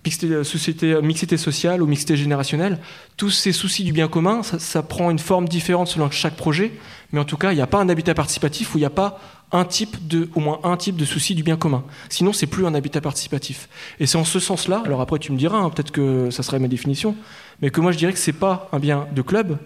mixité, 0.03 1.01
mixité 1.01 1.37
sociale 1.37 1.81
ou 1.81 1.87
mixité 1.87 2.17
générationnelle, 2.17 2.79
tous 3.17 3.29
ces 3.29 3.51
soucis 3.51 3.83
du 3.83 3.93
bien 3.93 4.07
commun, 4.07 4.41
ça 4.43 4.83
prend 4.83 5.11
une 5.11 5.19
forme 5.19 5.47
différente 5.47 5.87
selon 5.87 6.11
chaque 6.11 6.35
projet. 6.35 6.73
Mais 7.11 7.19
en 7.19 7.25
tout 7.25 7.37
cas, 7.37 7.51
il 7.51 7.55
n'y 7.55 7.61
a 7.61 7.67
pas 7.67 7.79
un 7.79 7.89
habitat 7.89 8.13
participatif 8.13 8.73
où 8.73 8.77
il 8.77 8.81
n'y 8.81 8.85
a 8.85 8.89
pas 8.89 9.19
un 9.51 9.65
type 9.65 10.07
de, 10.07 10.29
au 10.33 10.39
moins 10.39 10.59
un 10.63 10.77
type 10.77 10.95
de 10.95 11.05
souci 11.05 11.35
du 11.35 11.43
bien 11.43 11.57
commun. 11.57 11.83
Sinon, 12.09 12.31
c'est 12.33 12.47
plus 12.47 12.65
un 12.65 12.73
habitat 12.73 13.01
participatif. 13.01 13.67
Et 13.99 14.05
c'est 14.05 14.17
en 14.17 14.23
ce 14.23 14.39
sens-là, 14.39 14.81
alors 14.85 15.01
après 15.01 15.19
tu 15.19 15.31
me 15.31 15.37
diras, 15.37 15.57
hein, 15.57 15.69
peut-être 15.69 15.91
que 15.91 16.29
ça 16.31 16.43
serait 16.43 16.59
ma 16.59 16.67
définition, 16.67 17.15
mais 17.61 17.69
que 17.69 17.81
moi 17.81 17.91
je 17.91 17.97
dirais 17.97 18.13
que 18.13 18.19
c'est 18.19 18.31
pas 18.31 18.69
un 18.71 18.79
bien 18.79 19.07
de 19.13 19.21
club, 19.21 19.57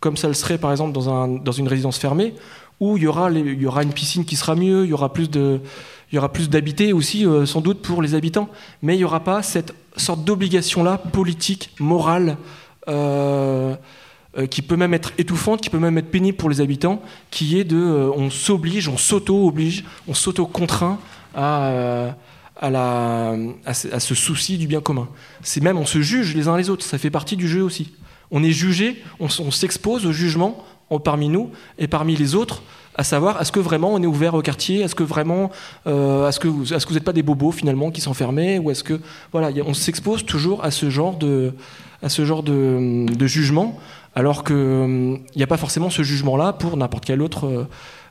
comme 0.00 0.16
ça 0.16 0.28
le 0.28 0.34
serait 0.34 0.58
par 0.58 0.70
exemple 0.70 0.92
dans, 0.92 1.10
un, 1.10 1.28
dans 1.28 1.52
une 1.52 1.68
résidence 1.68 1.98
fermée, 1.98 2.34
où 2.80 2.96
il 2.96 3.04
y, 3.04 3.06
aura 3.06 3.30
il 3.30 3.60
y 3.60 3.66
aura 3.66 3.82
une 3.82 3.92
piscine 3.92 4.24
qui 4.24 4.36
sera 4.36 4.54
mieux, 4.54 4.84
il 4.84 4.90
y 4.90 4.92
aura 4.92 5.12
plus 5.12 5.30
de, 5.30 5.60
il 6.10 6.16
y 6.16 6.18
aura 6.18 6.32
plus 6.32 6.48
d'habités 6.48 6.92
aussi, 6.92 7.26
euh, 7.26 7.46
sans 7.46 7.60
doute 7.60 7.82
pour 7.82 8.02
les 8.02 8.14
habitants, 8.14 8.48
mais 8.82 8.94
il 8.94 8.98
n'y 8.98 9.04
aura 9.04 9.20
pas 9.20 9.42
cette 9.42 9.74
sorte 9.96 10.24
d'obligation-là, 10.24 10.98
politique, 10.98 11.70
morale, 11.78 12.36
euh, 12.88 13.76
euh, 14.36 14.46
qui 14.46 14.62
peut 14.62 14.76
même 14.76 14.94
être 14.94 15.12
étouffante, 15.18 15.60
qui 15.60 15.70
peut 15.70 15.78
même 15.78 15.96
être 15.98 16.10
pénible 16.10 16.36
pour 16.36 16.50
les 16.50 16.60
habitants, 16.60 17.00
qui 17.30 17.58
est 17.58 17.64
de, 17.64 17.76
euh, 17.76 18.10
on 18.16 18.30
s'oblige, 18.30 18.88
on 18.88 18.96
s'auto-oblige, 18.96 19.84
on 20.08 20.14
s'auto-contraint 20.14 20.98
à, 21.34 21.68
euh, 21.68 22.10
à, 22.60 22.70
la, 22.70 23.36
à, 23.64 23.74
ce, 23.74 24.14
souci 24.14 24.58
du 24.58 24.66
bien 24.66 24.80
commun. 24.80 25.08
C'est 25.42 25.62
même, 25.62 25.78
on 25.78 25.86
se 25.86 26.00
juge 26.02 26.34
les 26.34 26.48
uns 26.48 26.56
les 26.56 26.70
autres, 26.70 26.84
ça 26.84 26.98
fait 26.98 27.10
partie 27.10 27.36
du 27.36 27.48
jeu 27.48 27.62
aussi. 27.62 27.92
On 28.30 28.42
est 28.42 28.52
jugé, 28.52 29.02
on, 29.20 29.28
s'expose 29.28 30.06
au 30.06 30.12
jugement 30.12 30.58
en- 30.58 30.64
parmi 31.02 31.28
nous 31.28 31.50
et 31.78 31.88
parmi 31.88 32.16
les 32.16 32.34
autres, 32.34 32.62
à 32.96 33.04
savoir 33.04 33.40
est-ce 33.40 33.52
que 33.52 33.60
vraiment 33.60 33.92
on 33.92 34.02
est 34.02 34.06
ouvert 34.06 34.34
au 34.34 34.42
quartier, 34.42 34.80
est-ce 34.80 34.94
que 34.94 35.02
vraiment, 35.02 35.50
euh, 35.86 36.28
est-ce 36.28 36.38
que 36.38 36.48
vous, 36.48 36.64
n'êtes 36.64 37.04
pas 37.04 37.12
des 37.12 37.22
bobos 37.22 37.52
finalement 37.52 37.90
qui 37.90 38.00
s'enfermaient, 38.00 38.58
ou 38.58 38.70
est-ce 38.70 38.84
que 38.84 39.00
voilà, 39.32 39.50
on 39.66 39.74
s'expose 39.74 40.24
toujours 40.24 40.64
à 40.64 40.70
ce 40.70 40.90
genre 40.90 41.16
de, 41.16 41.52
jugement, 43.22 43.78
alors 44.14 44.44
que 44.44 44.54
hum, 44.54 45.20
il 45.34 45.38
n'y 45.38 45.42
a 45.42 45.48
pas 45.48 45.56
forcément 45.56 45.90
ce 45.90 46.02
jugement-là 46.02 46.52
pour 46.52 46.76
n'importe 46.76 47.04
quel 47.04 47.20
autre 47.20 47.46
euh, 47.46 47.64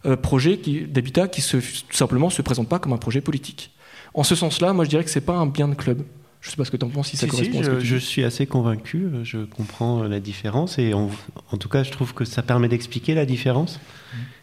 euh, 0.06 0.18
projet 0.18 0.60
d'habitat 0.88 1.28
qui 1.30 1.42
tout 1.42 1.62
simplement 1.92 2.30
se 2.30 2.42
présente 2.42 2.68
pas 2.68 2.80
comme 2.80 2.94
un 2.94 2.98
projet 2.98 3.22
politique. 3.22 3.72
En 4.14 4.24
ce 4.24 4.36
sens-là, 4.36 4.74
moi 4.74 4.84
je 4.84 4.90
dirais 4.90 5.04
que 5.04 5.10
c'est 5.10 5.22
pas 5.22 5.34
un 5.34 5.48
bien 5.48 5.68
de 5.68 5.76
club. 5.76 6.04
Je 6.44 6.50
sais 6.50 6.56
pas 6.58 6.66
ce 6.66 6.72
que 6.72 6.78
tu 6.78 6.86
en 6.86 6.90
penses, 6.90 7.08
si 7.08 7.18
ça 7.18 7.26
si, 7.26 7.32
correspond 7.32 7.60
à 7.62 7.64
ce 7.64 7.70
que 7.70 7.76
je, 7.76 7.80
tu 7.80 7.86
je 7.88 7.96
dis. 7.96 8.02
suis 8.06 8.24
assez 8.26 8.46
convaincu, 8.46 9.06
euh, 9.06 9.24
je 9.24 9.40
comprends 9.46 10.04
euh, 10.04 10.08
la 10.10 10.20
différence 10.20 10.78
et 10.78 10.94
on- 10.94 11.10
en 11.52 11.58
tout 11.58 11.70
cas 11.70 11.84
je 11.84 11.92
trouve 11.92 12.14
que 12.14 12.26
ça 12.26 12.42
permet 12.44 12.68
d'expliquer 12.68 13.16
la 13.16 13.26
différence 13.26 13.80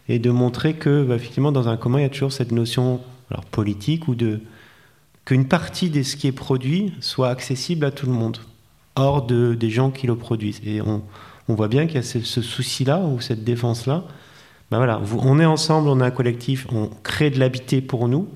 et 0.09 0.17
de 0.19 0.31
montrer 0.31 0.73
que 0.73 1.03
bah, 1.03 1.15
effectivement 1.15 1.51
dans 1.51 1.67
un 1.69 1.77
commun 1.77 1.99
il 1.99 2.01
y 2.01 2.05
a 2.05 2.09
toujours 2.09 2.33
cette 2.33 2.51
notion 2.51 2.99
alors, 3.29 3.45
politique 3.45 4.07
ou 4.07 4.15
de 4.15 4.39
qu'une 5.25 5.47
partie 5.47 5.91
de 5.91 6.01
ce 6.01 6.15
qui 6.15 6.25
est 6.27 6.31
produit 6.31 6.91
soit 7.01 7.29
accessible 7.29 7.85
à 7.85 7.91
tout 7.91 8.07
le 8.07 8.11
monde, 8.13 8.39
hors 8.95 9.23
de, 9.25 9.53
des 9.53 9.69
gens 9.69 9.91
qui 9.91 10.07
le 10.07 10.15
produisent. 10.15 10.59
Et 10.65 10.81
on, 10.81 11.03
on 11.47 11.53
voit 11.53 11.67
bien 11.67 11.85
qu'il 11.85 11.95
y 11.97 11.99
a 11.99 12.03
ce, 12.03 12.19
ce 12.21 12.41
souci-là 12.41 12.97
ou 12.99 13.21
cette 13.21 13.43
défense-là. 13.43 14.03
Ben 14.71 14.77
voilà, 14.77 14.99
on 15.19 15.39
est 15.39 15.45
ensemble, 15.45 15.89
on 15.89 15.99
est 15.99 16.03
un 16.03 16.11
collectif, 16.11 16.65
on 16.73 16.89
crée 17.03 17.29
de 17.29 17.37
l'habité 17.39 17.81
pour 17.81 18.07
nous, 18.07 18.27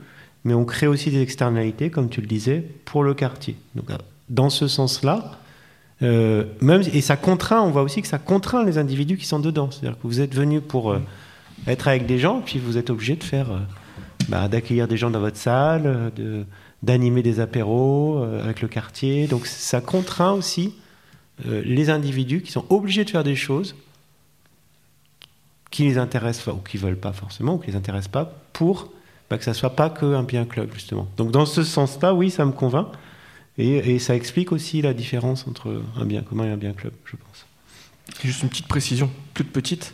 mais 0.46 0.54
on 0.54 0.64
crée 0.64 0.88
aussi 0.88 1.10
des 1.10 1.22
externalités, 1.22 1.90
comme 1.90 2.08
tu 2.08 2.22
le 2.22 2.28
disais, 2.28 2.64
pour 2.86 3.04
le 3.04 3.16
quartier. 3.16 3.56
Donc, 3.74 3.90
euh, 3.90 3.98
dans 4.30 4.52
ce 4.52 4.68
sens-là, 4.68 5.40
euh, 6.04 6.46
même 6.62 6.84
et 6.94 7.02
ça 7.02 7.18
contraint, 7.18 7.62
on 7.62 7.72
voit 7.72 7.82
aussi 7.82 8.02
que 8.02 8.08
ça 8.08 8.20
contraint 8.20 8.64
les 8.64 8.78
individus 8.78 9.18
qui 9.18 9.26
sont 9.26 9.40
dedans. 9.40 9.72
C'est-à-dire 9.72 9.98
que 10.00 10.08
vous 10.08 10.22
êtes 10.22 10.36
venus 10.36 10.62
pour 10.66 10.92
euh, 10.92 11.00
être 11.68 11.88
avec 11.88 12.06
des 12.06 12.20
gens, 12.20 12.42
puis 12.46 12.60
vous 12.60 12.78
êtes 12.78 12.92
obligé 12.92 13.16
de 13.16 13.24
faire, 13.24 13.48
bah, 14.30 14.48
d'accueillir 14.48 14.88
des 14.88 14.98
gens 14.98 15.10
dans 15.10 15.20
votre 15.20 15.38
salle, 15.38 16.12
d'animer 16.84 17.24
des 17.24 17.40
apéros 17.40 18.24
avec 18.44 18.62
le 18.62 18.68
quartier. 18.68 19.26
Donc 19.26 19.48
ça 19.48 19.82
contraint 19.82 20.34
aussi 20.34 20.76
les 21.46 21.90
individus 21.90 22.42
qui 22.42 22.52
sont 22.52 22.66
obligés 22.70 23.06
de 23.06 23.10
faire 23.10 23.24
des 23.24 23.36
choses 23.36 23.76
qui 25.72 25.84
les 25.84 25.98
intéressent 25.98 26.54
ou 26.54 26.60
qui 26.60 26.78
veulent 26.78 26.98
pas 26.98 27.14
forcément 27.14 27.56
ou 27.56 27.58
qui 27.58 27.72
les 27.72 27.78
intéressent 27.78 28.12
pas 28.12 28.34
pour 28.54 28.92
bah, 29.30 29.38
que 29.38 29.44
ça 29.44 29.54
soit 29.54 29.76
pas 29.76 29.90
qu'un 29.90 30.24
bien 30.24 30.46
club 30.46 30.70
justement. 30.74 31.08
Donc 31.18 31.32
dans 31.32 31.46
ce 31.46 31.64
sens-là, 31.64 32.14
oui, 32.14 32.30
ça 32.30 32.46
me 32.46 32.52
convainc 32.52 32.88
et, 33.58 34.00
ça 34.00 34.16
explique 34.16 34.52
aussi 34.52 34.82
la 34.82 34.94
différence 34.94 35.48
entre 35.48 35.82
un 35.98 36.06
bien 36.06 36.22
commun 36.22 36.46
et 36.46 36.50
un 36.52 36.58
bien 36.58 36.74
club, 36.74 36.92
je 37.06 37.16
pense. 37.16 37.46
Juste 38.24 38.44
une 38.44 38.50
petite 38.50 38.68
précision, 38.68 39.10
toute 39.34 39.52
petite. 39.52 39.94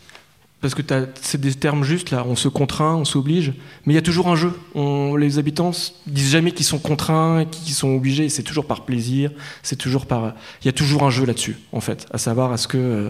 Parce 0.62 0.76
que 0.76 0.82
c'est 1.22 1.42
des 1.42 1.54
termes 1.56 1.84
justes, 1.84 2.12
là. 2.12 2.24
On 2.28 2.36
se 2.36 2.48
contraint, 2.48 2.96
on 2.96 3.06
s'oblige. 3.06 3.54
Mais 3.86 3.94
il 3.94 3.96
y 3.96 4.00
a 4.00 4.04
toujours 4.04 4.28
un 4.30 4.36
jeu. 4.36 4.54
On- 4.76 5.16
les 5.16 5.40
habitants 5.40 5.72
disent 6.06 6.32
jamais 6.32 6.52
qu'ils 6.52 6.66
sont 6.68 6.78
contraints, 6.78 7.46
qu'ils 7.46 7.74
sont 7.74 7.90
obligés. 7.96 8.30
C'est 8.30 8.44
toujours 8.44 8.66
par 8.68 8.86
plaisir. 8.86 9.32
C'est 9.64 9.76
toujours 9.76 10.06
par. 10.06 10.36
Il 10.62 10.68
y 10.68 10.70
a 10.70 10.74
toujours 10.74 11.02
un 11.04 11.10
jeu 11.10 11.26
là-dessus, 11.26 11.58
en 11.72 11.82
fait. 11.82 12.06
À 12.12 12.20
savoir, 12.20 12.54
est-ce 12.54 12.68
que. 12.68 12.78
euh, 12.78 13.10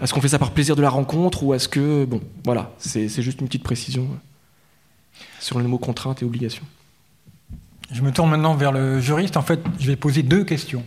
Est-ce 0.00 0.14
qu'on 0.14 0.22
fait 0.22 0.28
ça 0.28 0.38
par 0.38 0.52
plaisir 0.52 0.74
de 0.74 0.80
la 0.82 0.88
rencontre 0.88 1.42
ou 1.42 1.52
est-ce 1.52 1.68
que. 1.68 2.06
Bon, 2.06 2.22
voilà. 2.44 2.72
C'est 2.78 3.08
juste 3.20 3.42
une 3.42 3.46
petite 3.46 3.62
précision 3.62 4.08
sur 5.46 5.60
le 5.60 5.68
mot 5.68 5.78
contrainte 5.78 6.22
et 6.22 6.24
obligation. 6.24 6.64
Je 7.92 8.02
me 8.02 8.10
tourne 8.10 8.30
maintenant 8.30 8.56
vers 8.56 8.72
le 8.72 8.98
juriste. 9.00 9.36
En 9.36 9.42
fait, 9.42 9.60
je 9.78 9.86
vais 9.86 9.94
poser 9.94 10.24
deux 10.24 10.42
questions. 10.42 10.82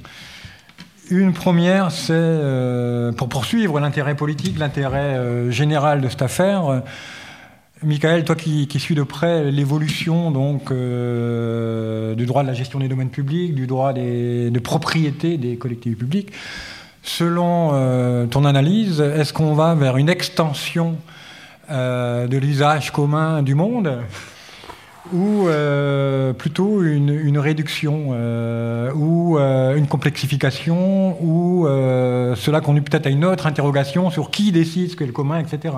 Une 1.10 1.32
première, 1.32 1.92
c'est 1.92 2.12
euh, 2.12 3.14
pour 3.14 3.30
poursuivre 3.30 3.80
l'intérêt 3.80 4.16
politique, 4.16 4.60
l'intérêt 4.60 5.16
euh, 5.16 5.50
général 5.50 6.02
de 6.02 6.10
cette 6.10 6.22
affaire. 6.22 6.66
euh, 6.68 6.80
Michael, 7.84 8.26
toi 8.26 8.36
qui, 8.36 8.68
suis 8.80 8.96
de 8.96 9.04
près 9.04 9.50
l'évolution 9.50 10.30
donc 10.32 10.74
du 10.74 12.26
droit 12.26 12.44
de 12.44 12.48
la 12.48 12.54
gestion 12.54 12.80
des 12.80 12.90
domaines 12.90 13.10
publics, 13.10 13.56
du 13.56 13.66
droit 13.66 13.94
des- 13.94 14.52
de 14.52 14.60
propriété 14.60 15.38
des 15.38 15.56
collectivités 15.56 15.98
publiques, 15.98 16.34
selon 17.02 18.28
ton 18.30 18.44
analyse, 18.44 19.00
est-ce 19.00 19.32
qu'on 19.32 19.54
va 19.54 19.76
vers 19.76 19.96
une 19.96 20.10
extension 20.10 20.98
de 21.70 22.38
l'usage 22.38 22.92
commun 22.92 23.44
du 23.44 23.56
monde? 23.56 24.00
Ou 25.14 25.48
euh, 25.48 26.34
plutôt 26.34 26.84
une, 26.84 27.38
réduction 27.38 28.10
euh, 28.12 28.92
ou 28.94 29.38
euh, 29.38 29.76
une 29.76 29.88
complexification 29.88 31.22
ou 31.22 31.66
cela 32.36 32.62
conduit 32.62 32.84
peut-être 32.84 33.08
à 33.08 33.10
une 33.10 33.26
autre 33.26 33.48
interrogation 33.48 34.10
sur 34.10 34.32
qui 34.32 34.52
décide 34.52 34.92
ce 34.92 34.96
qu'est 34.96 35.06
le 35.06 35.12
commun, 35.12 35.40
etc. 35.40 35.76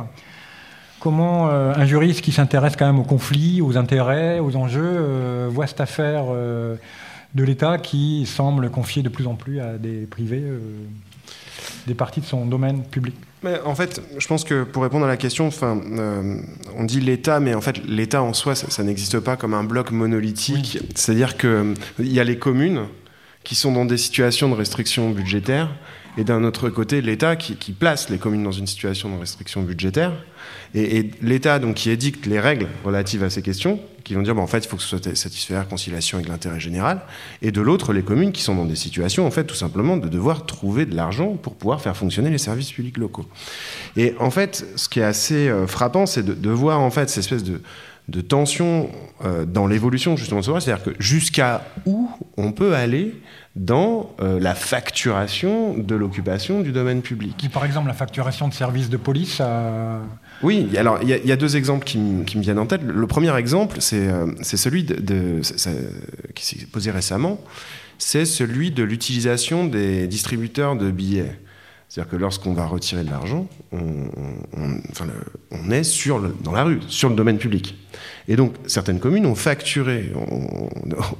Comment 1.00 1.50
un 1.50 1.86
juriste 1.86 2.22
qui 2.22 2.32
s'intéresse 2.32 2.76
quand 2.76 2.86
même 2.86 3.00
aux 3.00 3.04
conflits, 3.04 3.62
aux 3.62 3.76
intérêts, 3.76 4.40
aux 4.40 4.56
enjeux, 4.56 5.48
voit 5.50 5.66
cette 5.66 5.82
affaire 5.82 6.26
de 6.26 7.44
l'État 7.44 7.80
qui 7.80 8.28
semble 8.28 8.70
confier 8.70 9.02
de 9.02 9.10
plus 9.10 9.26
en 9.26 9.34
plus 9.34 9.60
à 9.60 9.78
des 9.78 10.06
privés 10.06 10.44
des 11.88 11.96
parties 11.96 12.22
de 12.22 12.26
son 12.26 12.46
domaine 12.46 12.84
public? 12.84 13.16
Mais 13.44 13.60
en 13.62 13.74
fait, 13.74 14.02
je 14.18 14.28
pense 14.28 14.44
que 14.44 14.64
pour 14.64 14.84
répondre 14.84 15.06
à 15.06 15.08
la 15.08 15.18
question, 15.18 15.48
enfin, 15.48 15.82
euh, 15.98 16.38
on 16.78 16.84
dit 16.84 17.00
l'État, 17.00 17.40
mais 17.40 17.56
en 17.56 17.62
fait, 17.62 17.84
l'État 17.88 18.22
en 18.22 18.34
soi, 18.34 18.54
ça, 18.54 18.70
ça 18.70 18.84
n'existe 18.84 19.20
pas 19.20 19.36
comme 19.36 19.56
un 19.56 19.64
bloc 19.64 19.92
monolithique. 19.92 20.78
C'est-à-dire 20.94 21.38
que 21.38 21.48
euh, 21.48 21.74
il 21.98 22.14
y 22.14 22.20
a 22.20 22.24
les 22.24 22.38
communes 22.38 22.86
qui 23.44 23.56
sont 23.56 23.72
dans 23.72 23.86
des 23.86 23.98
situations 23.98 24.50
de 24.50 24.54
restriction 24.54 25.10
budgétaire, 25.10 25.70
et 26.18 26.24
d'un 26.24 26.44
autre 26.44 26.70
côté, 26.70 27.02
l'État 27.02 27.36
qui, 27.36 27.72
place 27.72 28.10
les 28.10 28.18
communes 28.18 28.44
dans 28.44 28.52
une 28.52 28.68
situation 28.68 29.14
de 29.14 29.20
restriction 29.20 29.62
budgétaire, 29.62 30.12
et, 30.76 31.12
l'État 31.22 31.60
donc 31.60 31.76
qui 31.76 31.90
édicte 31.90 32.26
les 32.26 32.40
règles 32.40 32.68
relatives 32.84 33.24
à 33.24 33.30
ces 33.30 33.42
questions, 33.42 33.80
qui 34.04 34.16
vont 34.16 34.22
dire, 34.22 34.36
bon, 34.36 34.42
en 34.42 34.48
fait, 34.48 34.66
il 34.66 34.68
faut 34.68 34.78
que 34.78 34.84
ce 34.84 34.90
soit 34.90 35.16
satisfait 35.16 35.54
la 35.54 35.64
conciliation 35.64 36.18
avec 36.18 36.28
l'intérêt 36.28 36.60
général, 36.60 37.02
et 37.42 37.52
de 37.52 37.62
l'autre, 37.62 37.94
les 37.94 38.02
communes 38.02 38.32
qui 38.32 38.42
sont 38.42 38.56
dans 38.56 38.66
des 38.66 38.76
situations, 38.76 39.26
en 39.26 39.32
fait, 39.32 39.46
tout 39.46 39.56
simplement, 39.56 39.98
de 39.98 40.10
devoir 40.10 40.46
trouver 40.46 40.86
de 40.86 40.96
l'argent 40.96 41.38
pour 41.38 41.56
pouvoir 41.56 41.82
faire 41.82 41.96
fonctionner 41.96 42.30
les 42.30 42.38
services 42.38 42.72
publics 42.72 42.98
locaux. 42.98 43.26
Et 43.96 44.16
en 44.20 44.32
fait, 44.32 44.66
ce 44.76 44.90
qui 44.90 45.00
est 45.00 45.04
assez 45.04 45.48
euh, 45.48 45.68
frappant, 45.68 46.06
c'est 46.06 46.24
de, 46.24 46.50
voir 46.52 46.82
en 46.82 46.92
fait 46.92 47.10
cette 47.10 47.20
espèce 47.20 47.44
de, 47.44 47.62
de 48.10 48.22
tension 48.22 48.90
euh, 49.24 49.46
dans 49.46 49.68
l'évolution 49.68 50.18
justement 50.18 50.42
de 50.42 50.46
ce 50.46 50.60
c'est-à-dire 50.60 50.84
que 50.84 50.92
jusqu'à 51.00 51.64
où 51.86 52.10
on 52.36 52.52
peut 52.52 52.76
aller 52.76 53.16
dans 53.58 54.16
euh, 54.22 54.40
la 54.40 54.56
facturation 54.56 55.78
de 55.78 55.96
l'occupation 55.96 56.62
du 56.62 56.72
domaine 56.72 57.02
public. 57.02 57.36
Qui, 57.38 57.50
par 57.50 57.66
exemple, 57.66 57.88
la 57.88 57.94
facturation 57.94 58.48
de 58.48 58.54
services 58.54 58.90
de 58.90 58.96
police, 58.98 59.36
ça... 59.36 60.00
Oui, 60.42 60.70
alors 60.78 61.00
il 61.02 61.10
y, 61.10 61.14
a- 61.14 61.18
il 61.18 61.26
y 61.28 61.32
a 61.34 61.36
deux 61.36 61.58
exemples 61.58 61.84
qui, 61.86 61.98
me- 61.98 62.24
qui 62.24 62.38
me 62.38 62.44
viennent 62.44 62.60
en 62.60 62.66
tête. 62.66 62.82
Le 62.82 63.08
premier 63.08 63.36
exemple, 63.36 63.78
c'est 63.82 64.08
euh, 64.08 64.28
celui 64.42 64.84
de, 64.86 64.96
de- 64.96 65.42
qui 66.34 66.46
s'est 66.46 66.66
posé 66.66 66.92
récemment, 66.92 67.40
c'est 67.98 68.26
celui 68.26 68.72
de 68.72 68.84
l'utilisation 68.84 69.66
des 69.68 70.08
distributeurs 70.08 70.78
de 70.78 70.90
billets. 70.90 71.38
C'est-à-dire 71.90 72.10
que 72.12 72.16
lorsqu'on 72.16 72.54
va 72.54 72.66
retirer 72.66 73.04
de 73.04 73.10
l'argent, 73.12 73.50
on, 73.74 73.80
on- 73.80 74.60
on- 74.62 74.78
enfin, 74.92 75.06
le- 75.08 75.58
on 75.60 75.70
est 75.72 75.84
sur 75.84 76.20
le- 76.20 76.34
dans 76.42 76.54
la 76.54 76.64
rue, 76.64 76.80
sur 76.88 77.10
le 77.10 77.16
domaine 77.16 77.38
public. 77.38 77.76
Et 78.30 78.38
donc, 78.38 78.54
certaines 78.66 79.00
communes 79.02 79.26
ont 79.26 79.36
facturé 79.36 80.14
on- 80.16 80.70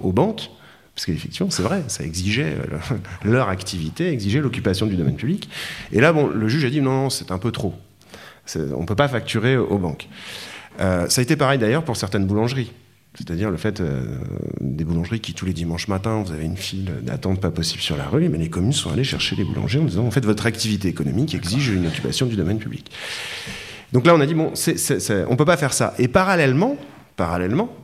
aux 0.02 0.14
banques, 0.14 0.50
parce 0.96 1.06
qu'effectivement, 1.06 1.50
c'est 1.50 1.64
vrai, 1.64 1.84
ça 1.88 2.04
exigeait, 2.04 2.56
euh, 2.58 2.98
leur 3.24 3.50
activité 3.50 4.10
exigeait 4.10 4.42
l'occupation 4.42 4.86
du 4.86 4.96
domaine 4.96 5.16
public. 5.16 5.50
Et 5.92 6.02
là, 6.02 6.12
bon, 6.12 6.28
le 6.28 6.48
juge 6.48 6.66
a 6.66 6.70
dit 6.70 6.82
non, 6.82 7.10
c'est 7.10 7.32
un 7.32 7.38
peu 7.38 7.52
trop. 7.52 7.74
On 8.56 8.82
ne 8.82 8.86
peut 8.86 8.96
pas 8.96 9.08
facturer 9.08 9.56
aux 9.58 9.78
banques. 9.78 10.10
Euh, 10.80 11.08
ça 11.08 11.22
a 11.22 11.24
été 11.24 11.36
pareil 11.36 11.60
d'ailleurs 11.60 11.84
pour 11.84 11.96
certaines 11.96 12.26
boulangeries. 12.26 12.72
C'est-à-dire 13.16 13.52
le 13.52 13.58
fait 13.58 13.82
euh, 13.82 14.04
des 14.62 14.84
boulangeries 14.84 15.20
qui 15.20 15.34
tous 15.34 15.46
les 15.46 15.54
dimanches 15.54 15.88
matins, 15.88 16.24
vous 16.26 16.32
avez 16.32 16.46
une 16.46 16.58
file 16.58 16.92
d'attente 17.02 17.42
pas 17.42 17.52
possible 17.52 17.82
sur 17.82 17.98
la 17.98 18.06
rue, 18.06 18.30
mais 18.30 18.38
les 18.38 18.50
communes 18.50 18.72
sont 18.72 18.92
allées 18.92 19.04
chercher 19.04 19.36
les 19.36 19.44
boulangers 19.44 19.80
en 19.80 19.84
disant 19.84 20.06
en 20.06 20.12
fait 20.12 20.26
votre 20.26 20.46
activité 20.46 20.88
économique 20.88 21.36
exige 21.36 21.70
une 21.70 21.88
occupation 21.88 22.26
du 22.26 22.36
domaine 22.36 22.58
public. 22.58 22.90
Donc 23.92 24.06
là 24.06 24.16
on 24.16 24.22
a 24.22 24.26
dit 24.26 24.34
bon, 24.34 24.54
on 25.30 25.36
peut 25.36 25.46
pas 25.46 25.58
faire 25.58 25.74
ça. 25.74 25.94
Et 26.00 26.08
parallèlement, 26.08 26.78
parallèlement, 27.18 27.76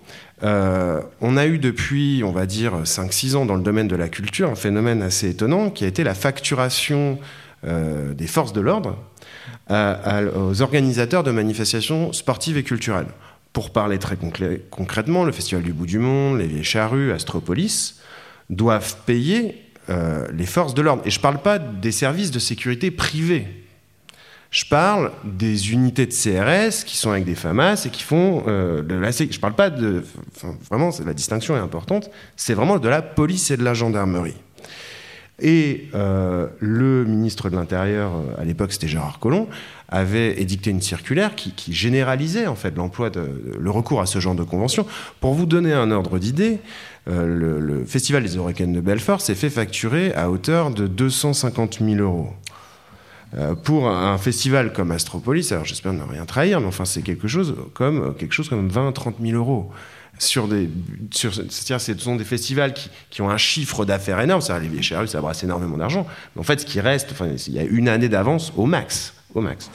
euh, 0.43 1.01
on 1.21 1.37
a 1.37 1.47
eu 1.47 1.57
depuis, 1.57 2.21
on 2.23 2.31
va 2.31 2.45
dire, 2.45 2.83
5-6 2.83 3.35
ans 3.35 3.45
dans 3.45 3.55
le 3.55 3.63
domaine 3.63 3.87
de 3.87 3.95
la 3.95 4.09
culture 4.09 4.49
un 4.49 4.55
phénomène 4.55 5.01
assez 5.01 5.29
étonnant 5.29 5.69
qui 5.69 5.83
a 5.83 5.87
été 5.87 6.03
la 6.03 6.13
facturation 6.13 7.19
euh, 7.65 8.13
des 8.13 8.27
forces 8.27 8.53
de 8.53 8.61
l'ordre 8.61 8.97
aux 9.69 10.61
organisateurs 10.61 11.23
de 11.23 11.31
manifestations 11.31 12.13
sportives 12.13 12.57
et 12.57 12.63
culturelles. 12.63 13.07
Pour 13.51 13.71
parler 13.71 13.97
très 13.97 14.17
concrètement, 14.69 15.25
le 15.25 15.31
Festival 15.31 15.63
du 15.63 15.73
Bout 15.73 15.85
du 15.85 15.99
Monde, 15.99 16.37
les 16.37 16.47
Vieilles 16.47 16.63
Charrues, 16.63 17.11
Astropolis 17.11 17.99
doivent 18.49 18.95
payer 19.05 19.67
euh, 19.89 20.27
les 20.33 20.45
forces 20.45 20.73
de 20.73 20.81
l'ordre. 20.81 21.01
Et 21.05 21.09
je 21.09 21.19
ne 21.19 21.21
parle 21.21 21.41
pas 21.41 21.59
des 21.59 21.91
services 21.91 22.31
de 22.31 22.39
sécurité 22.39 22.91
privés. 22.91 23.66
Je 24.49 24.65
parle 24.65 25.11
des 25.23 25.73
unités 25.73 26.05
de 26.05 26.13
CRS 26.13 26.85
qui 26.85 26.97
sont 26.97 27.11
avec 27.11 27.25
des 27.25 27.35
FAMAS 27.35 27.85
et 27.85 27.89
qui 27.89 28.03
font 28.03 28.43
euh, 28.47 28.81
de 28.81 28.95
la 28.95 29.11
Je 29.11 29.39
parle 29.39 29.55
pas 29.55 29.69
de. 29.69 30.03
vraiment, 30.69 30.91
la 31.05 31.13
distinction 31.13 31.55
est 31.55 31.59
importante. 31.59 32.09
C'est 32.35 32.53
vraiment 32.53 32.79
de 32.79 32.89
la 32.89 33.01
police 33.01 33.51
et 33.51 33.57
de 33.57 33.63
la 33.63 33.73
gendarmerie. 33.73 34.35
Et 35.39 35.89
euh, 35.93 36.47
le 36.59 37.05
ministre 37.05 37.49
de 37.49 37.55
l'Intérieur, 37.55 38.11
euh, 38.15 38.41
à 38.41 38.45
l'époque 38.45 38.71
c'était 38.71 38.87
Gérard 38.87 39.19
Collomb, 39.19 39.47
avait 39.87 40.41
édicté 40.41 40.71
une 40.71 40.81
circulaire 40.81 41.35
qui, 41.35 41.53
généralisait 41.71 42.47
en 42.47 42.55
fait 42.55 42.75
l'emploi 42.75 43.11
le 43.13 43.69
recours 43.69 44.01
à 44.01 44.05
ce 44.05 44.19
genre 44.19 44.35
de 44.35 44.43
convention. 44.43 44.85
Pour 45.21 45.33
vous 45.33 45.45
donner 45.45 45.73
un 45.73 45.91
ordre 45.91 46.17
d'idée, 46.17 46.59
euh, 47.07 47.59
le, 47.59 47.85
Festival 47.85 48.23
des 48.23 48.37
Orecaines 48.37 48.73
de 48.73 48.81
Belfort 48.81 49.21
s'est 49.21 49.35
fait 49.35 49.49
facturer 49.49 50.13
à 50.13 50.29
hauteur 50.29 50.71
de 50.71 50.87
250 50.87 51.79
000 51.79 52.01
euros. 52.01 52.33
Euh, 53.35 53.55
pour 53.55 53.89
un 53.89 54.17
festival 54.17 54.71
comme 54.71 54.91
Astropolis, 54.91 55.51
alors 55.51 55.65
j'espère 55.65 55.91
ne 55.91 56.01
rien 56.03 56.25
trahir, 56.25 56.61
mais 56.61 56.67
enfin 56.67 56.85
c'est 56.85 57.01
quelque 57.01 57.27
chose 57.27 57.55
comme 57.73 58.15
quelque 58.15 58.33
chose 58.33 58.47
comme 58.47 58.69
20 58.69 58.93
30 58.93 59.15
000 59.21 59.37
euros. 59.37 59.69
sur 60.17 60.47
des, 60.47 60.69
c'est-à-dire 61.11 61.81
ce 61.81 61.97
sont 61.97 62.15
des 62.15 62.23
festivals 62.23 62.73
qui, 62.73 62.89
qui 63.09 63.21
ont 63.21 63.29
un 63.29 63.37
chiffre 63.37 63.83
d'affaires 63.83 64.21
énorme. 64.21 64.41
Ça, 64.41 64.57
les 64.59 64.69
vieilles 64.69 65.07
ça 65.07 65.21
brasse 65.21 65.43
énormément 65.43 65.77
d'argent. 65.77 66.07
Mais 66.35 66.39
en 66.39 66.43
fait, 66.43 66.61
ce 66.61 66.65
qui 66.65 66.79
reste, 66.79 67.09
enfin, 67.11 67.27
il 67.47 67.53
y 67.53 67.59
a 67.59 67.63
une 67.63 67.89
année 67.89 68.07
d'avance 68.07 68.53
au 68.55 68.65
max, 68.65 69.13
au 69.35 69.41
max. 69.41 69.69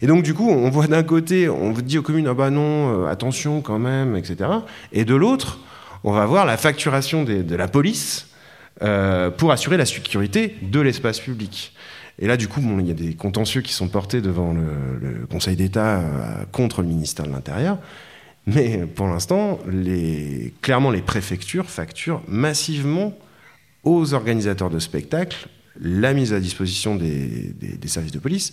Et 0.00 0.06
donc, 0.06 0.22
du 0.22 0.34
coup, 0.34 0.48
on 0.50 0.68
voit 0.70 0.86
d'un 0.86 1.02
côté, 1.02 1.48
on 1.48 1.72
vous 1.72 1.82
dit 1.82 1.98
aux 1.98 2.02
communes, 2.02 2.28
ah 2.28 2.34
bah 2.34 2.50
non, 2.50 3.04
euh, 3.04 3.06
attention 3.06 3.60
quand 3.62 3.78
même, 3.78 4.16
etc. 4.16 4.50
Et 4.92 5.04
de 5.04 5.14
l'autre, 5.14 5.58
on 6.04 6.12
va 6.12 6.26
voir 6.26 6.46
la 6.46 6.56
facturation 6.56 7.24
de 7.24 7.54
la 7.54 7.68
police 7.68 8.28
euh, 8.82 9.30
pour 9.30 9.50
assurer 9.50 9.76
la 9.76 9.86
sécurité 9.86 10.56
de 10.62 10.80
l'espace 10.80 11.18
public. 11.18 11.72
Et 12.18 12.26
là, 12.26 12.36
du 12.36 12.48
coup, 12.48 12.60
il 12.60 12.86
y 12.86 12.90
a 12.90 12.94
des 12.94 13.14
contentieux 13.14 13.60
qui 13.60 13.72
sont 13.72 13.88
portés 13.88 14.20
devant 14.20 14.52
le, 14.52 15.26
Conseil 15.30 15.56
d'État 15.56 15.98
euh, 15.98 16.44
contre 16.50 16.82
le 16.82 16.88
ministère 16.88 17.26
de 17.26 17.32
l'Intérieur. 17.32 17.78
Mais 18.46 18.86
pour 18.86 19.06
l'instant, 19.06 19.58
clairement, 20.62 20.90
les 20.90 21.02
préfectures 21.02 21.68
facturent 21.68 22.22
massivement 22.28 23.16
aux 23.84 24.14
organisateurs 24.14 24.70
de 24.70 24.78
spectacles 24.78 25.48
la 25.80 26.14
mise 26.14 26.32
à 26.32 26.40
disposition 26.40 26.96
des 26.96 27.54
services 27.86 28.10
de 28.10 28.18
police 28.18 28.52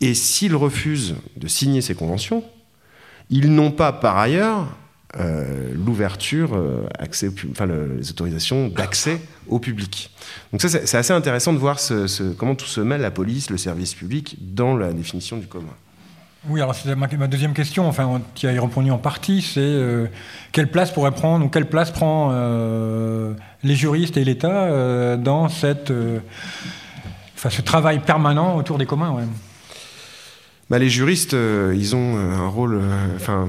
et 0.00 0.14
s'ils 0.14 0.54
refusent 0.54 1.14
de 1.36 1.48
signer 1.48 1.80
ces 1.80 1.94
conventions, 1.94 2.44
ils 3.30 3.52
n'ont 3.52 3.70
pas 3.70 3.92
par 3.92 4.18
ailleurs 4.18 4.76
euh, 5.18 5.72
l'ouverture, 5.74 6.54
euh, 6.54 6.86
accès 6.98 7.30
enfin, 7.50 7.66
les 7.66 8.10
autorisations 8.10 8.68
d'accès 8.68 9.20
au 9.48 9.58
public. 9.58 10.10
Donc 10.52 10.60
ça, 10.60 10.68
c'est 10.68 10.96
assez 10.96 11.12
intéressant 11.12 11.52
de 11.52 11.58
voir 11.58 11.78
ce, 11.78 12.32
comment 12.32 12.54
tout 12.54 12.66
se 12.66 12.80
mêle, 12.80 13.00
la 13.00 13.10
police, 13.10 13.50
le 13.50 13.56
service 13.56 13.94
public, 13.94 14.36
dans 14.40 14.76
la 14.76 14.92
définition 14.92 15.36
du 15.36 15.46
commun. 15.46 15.72
Oui, 16.48 16.60
alors 16.60 16.74
c'est 16.74 16.94
ma, 16.94 17.06
deuxième 17.06 17.54
question, 17.54 17.88
enfin, 17.88 18.20
qui 18.34 18.46
a 18.46 18.50
répondu 18.50 18.90
en 18.90 18.98
partie, 18.98 19.42
c'est 19.42 19.60
euh, 19.60 20.06
quelle 20.52 20.70
place 20.70 20.92
pourrait 20.92 21.12
prendre, 21.12 21.46
ou 21.46 21.48
quelle 21.48 21.68
place 21.68 21.90
prend 21.90 22.30
les 23.62 23.74
juristes 23.74 24.16
et 24.16 24.24
l'État 24.24 25.16
dans 25.16 25.48
cette, 25.48 25.92
enfin, 27.34 27.50
ce 27.50 27.62
travail 27.62 28.00
permanent 28.00 28.56
autour 28.56 28.78
des 28.78 28.86
communs 28.86 29.16
bah, 30.68 30.80
les 30.80 30.88
juristes, 30.88 31.34
euh, 31.34 31.74
ils 31.76 31.94
ont 31.94 32.16
un 32.16 32.48
rôle. 32.48 32.80
Euh, 32.82 33.46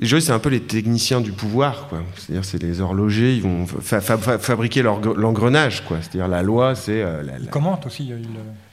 les 0.00 0.06
juristes, 0.06 0.28
c'est 0.28 0.32
un 0.32 0.38
peu 0.38 0.48
les 0.48 0.60
techniciens 0.60 1.20
du 1.20 1.32
pouvoir, 1.32 1.88
quoi. 1.88 2.02
C'est-à-dire, 2.16 2.44
c'est 2.44 2.62
les 2.62 2.80
horlogers, 2.80 3.34
ils 3.34 3.42
vont 3.42 3.66
fabriquer 3.66 4.82
l'engrenage, 4.82 5.84
quoi. 5.84 5.98
C'est-à-dire, 6.00 6.26
la 6.26 6.42
loi, 6.42 6.74
c'est. 6.74 7.02
La, 7.02 7.38
Ils 7.38 7.48
commentent 7.48 7.84
aussi. 7.84 8.10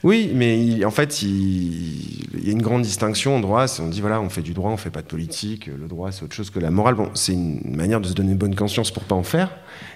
Oui, 0.02 0.30
mais 0.34 0.84
en 0.86 0.90
fait, 0.90 1.20
il, 1.20 2.46
y 2.46 2.48
a 2.48 2.52
une 2.52 2.62
grande 2.62 2.80
distinction 2.80 3.36
en 3.36 3.40
droit. 3.40 3.66
On 3.78 3.88
dit, 3.88 4.00
voilà, 4.00 4.22
on 4.22 4.30
fait 4.30 4.40
du 4.40 4.54
droit, 4.54 4.70
on 4.70 4.78
fait 4.78 4.90
pas 4.90 5.02
de 5.02 5.06
politique. 5.06 5.66
Le 5.66 5.86
droit, 5.86 6.12
c'est 6.12 6.22
autre 6.24 6.34
chose 6.34 6.48
que 6.48 6.60
la 6.60 6.70
morale. 6.70 6.94
Bon, 6.94 7.10
c'est 7.12 7.34
une 7.34 7.76
manière 7.76 8.00
de 8.00 8.06
se 8.06 8.14
donner 8.14 8.32
une 8.32 8.38
bonne 8.38 8.56
conscience 8.56 8.90
pour 8.90 9.04
pas 9.04 9.14
en 9.14 9.22
faire. 9.22 9.50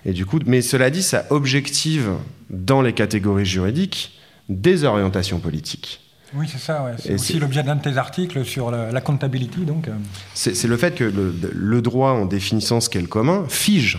Et 0.05 0.13
du 0.13 0.27
coup, 0.27 0.39
mais 0.45 0.61
cela 0.61 0.91
dit, 0.91 1.03
ça 1.03 1.25
objective 1.31 2.11
dans 2.51 2.83
les 2.83 2.93
catégories 2.93 3.47
juridiques 3.47 4.19
des 4.51 4.85
orientations 4.85 5.39
politiques. 5.39 6.02
Oui, 6.35 6.47
c'est 6.51 6.59
ça. 6.59 6.93
C'est 6.99 7.15
aussi 7.15 7.39
l'objet 7.39 7.63
d'un 7.63 7.77
de 7.77 7.83
tes 7.83 7.97
articles 7.97 8.45
sur 8.45 8.71
la, 8.71 9.01
comptabilité. 9.01 9.61
Donc. 9.61 9.89
Euh. 9.89 9.93
C'est 10.35 10.69
le 10.69 10.77
fait 10.77 10.95
que 10.95 11.05
le, 11.05 11.83
droit, 11.83 12.13
en 12.13 12.27
définissant 12.27 12.81
ce 12.81 12.89
qu'est 12.89 13.01
le 13.01 13.07
commun, 13.07 13.45
fige 13.49 13.99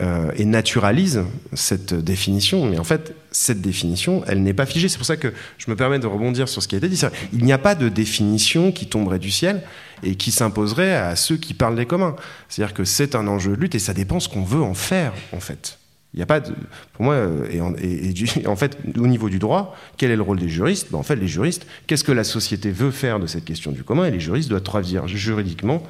euh, 0.00 0.30
et 0.36 0.44
naturalise 0.44 1.22
cette 1.52 1.94
définition. 1.94 2.66
Mais 2.66 2.78
en 2.78 2.84
fait, 2.84 3.14
cette 3.30 3.60
définition, 3.60 4.22
elle 4.26 4.42
n'est 4.42 4.54
pas 4.54 4.66
figée. 4.66 4.88
C'est 4.88 4.98
pour 4.98 5.06
ça 5.06 5.16
que 5.16 5.32
je 5.58 5.70
me 5.70 5.76
permets 5.76 5.98
de 5.98 6.06
rebondir 6.06 6.48
sur 6.48 6.62
ce 6.62 6.68
qui 6.68 6.74
a 6.74 6.78
été 6.78 6.88
dit. 6.88 7.00
Il 7.32 7.44
n'y 7.44 7.52
a 7.52 7.58
pas 7.58 7.74
de 7.74 7.88
définition 7.88 8.72
qui 8.72 8.86
tomberait 8.86 9.18
du 9.18 9.30
ciel 9.30 9.62
et 10.02 10.16
qui 10.16 10.32
s'imposerait 10.32 10.94
à 10.94 11.16
ceux 11.16 11.36
qui 11.36 11.54
parlent 11.54 11.76
des 11.76 11.86
communs. 11.86 12.16
C'est-à-dire 12.48 12.74
que 12.74 12.84
c'est 12.84 13.14
un 13.14 13.26
enjeu 13.28 13.56
de 13.56 13.60
lutte 13.60 13.74
et 13.74 13.78
ça 13.78 13.94
dépend 13.94 14.20
ce 14.20 14.28
qu'on 14.28 14.44
veut 14.44 14.62
en 14.62 14.74
faire, 14.74 15.12
en 15.32 15.40
fait. 15.40 15.78
Il 16.16 16.20
n'y 16.20 16.22
a 16.22 16.26
pas 16.26 16.40
de, 16.40 16.54
pour 16.94 17.04
moi, 17.04 17.12
euh, 17.12 17.46
et 17.78 18.46
en, 18.46 18.56
fait, 18.56 18.78
au 18.96 19.06
niveau 19.06 19.28
du 19.28 19.38
droit, 19.38 19.76
quel 19.98 20.10
est 20.10 20.16
le 20.16 20.22
rôle 20.22 20.38
des 20.38 20.48
juristes? 20.48 20.88
Ben, 20.90 20.96
En 20.96 21.02
fait, 21.02 21.16
les 21.16 21.28
juristes, 21.28 21.66
qu'est-ce 21.86 22.04
que 22.04 22.12
la 22.12 22.24
société 22.24 22.70
veut 22.70 22.90
faire 22.90 23.20
de 23.20 23.26
cette 23.26 23.44
question 23.44 23.70
du 23.70 23.84
commun? 23.84 24.06
Et 24.06 24.10
les 24.10 24.20
juristes 24.20 24.48
doivent 24.48 24.62
traduire 24.62 25.06
juridiquement 25.06 25.82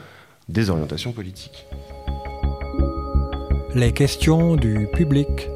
des 0.49 0.69
orientations 0.69 1.13
politiques. 1.13 1.67
Les 3.77 3.93
questions 3.93 4.57
du 4.57 4.89
public. 4.93 5.49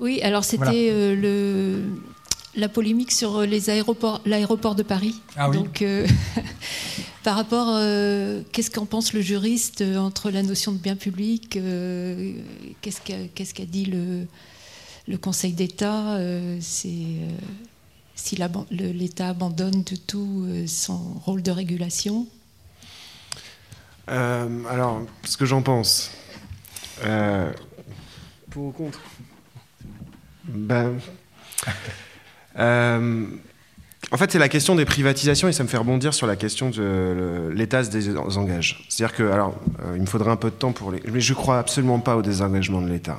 Oui, 0.00 0.20
alors 0.22 0.44
c'était 0.44 0.88
euh, 0.90 1.14
le 1.14 1.82
la 2.56 2.68
polémique 2.68 3.12
sur 3.12 3.40
les 3.42 3.68
aéroports, 3.68 4.20
l'aéroport 4.24 4.74
de 4.74 4.82
Paris. 4.82 5.20
Ah 5.36 5.50
oui. 5.50 5.56
Donc, 5.58 5.82
euh, 5.82 6.06
Par 7.24 7.36
rapport, 7.36 7.68
euh, 7.70 8.42
qu'est-ce 8.52 8.70
qu'en 8.70 8.84
pense 8.84 9.14
le 9.14 9.22
juriste 9.22 9.80
euh, 9.80 9.96
entre 9.96 10.30
la 10.30 10.42
notion 10.42 10.72
de 10.72 10.76
bien 10.76 10.94
public 10.94 11.56
euh, 11.56 12.34
Qu'est-ce 12.82 13.54
qu'a 13.54 13.64
dit 13.64 13.86
le, 13.86 15.16
Conseil 15.16 15.54
d'État 15.54 16.18
C'est 16.60 17.16
si 18.14 18.36
l'État 18.70 19.28
abandonne 19.30 19.82
de 19.84 19.96
tout 19.96 20.46
son 20.66 20.98
rôle 21.24 21.42
de 21.42 21.50
régulation? 21.50 22.26
Alors, 24.06 25.00
ce 25.24 25.38
que 25.38 25.46
j'en 25.46 25.62
pense. 25.62 26.10
pour 28.50 28.64
ou 28.64 28.72
contre? 28.72 29.00
Ben. 30.44 31.00
En 34.10 34.16
fait, 34.16 34.30
c'est 34.30 34.38
la 34.38 34.48
question 34.48 34.74
des 34.74 34.84
privatisations 34.84 35.48
et 35.48 35.52
ça 35.52 35.62
me 35.62 35.68
fait 35.68 35.76
rebondir 35.76 36.14
sur 36.14 36.26
la 36.26 36.36
question 36.36 36.70
de 36.70 37.50
l'État 37.52 37.84
se 37.84 37.90
désengage. 37.90 38.84
C'est-à-dire 38.88 39.16
que, 39.16 39.22
alors, 39.24 39.54
euh, 39.84 39.94
il 39.96 40.02
me 40.02 40.06
faudrait 40.06 40.30
un 40.30 40.36
peu 40.36 40.50
de 40.50 40.54
temps 40.54 40.72
pour 40.72 40.90
les. 40.92 41.02
Mais 41.10 41.20
je 41.20 41.34
crois 41.34 41.58
absolument 41.58 41.98
pas 41.98 42.16
au 42.16 42.22
désengagement 42.22 42.80
de 42.80 42.88
l'État. 42.88 43.18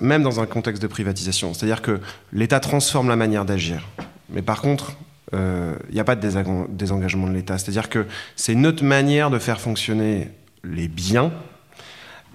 Même 0.00 0.22
dans 0.22 0.40
un 0.40 0.46
contexte 0.46 0.82
de 0.82 0.86
privatisation. 0.86 1.52
C'est-à-dire 1.52 1.82
que 1.82 2.00
l'État 2.32 2.60
transforme 2.60 3.08
la 3.08 3.16
manière 3.16 3.44
d'agir. 3.44 3.86
Mais 4.30 4.42
par 4.42 4.62
contre, 4.62 4.96
il 5.32 5.38
euh, 5.38 5.74
n'y 5.92 6.00
a 6.00 6.04
pas 6.04 6.16
de 6.16 6.66
désengagement 6.70 7.26
de 7.26 7.32
l'État. 7.32 7.58
C'est-à-dire 7.58 7.88
que 7.88 8.06
c'est 8.36 8.52
une 8.52 8.66
autre 8.66 8.84
manière 8.84 9.30
de 9.30 9.38
faire 9.38 9.60
fonctionner 9.60 10.30
les 10.64 10.88
biens. 10.88 11.32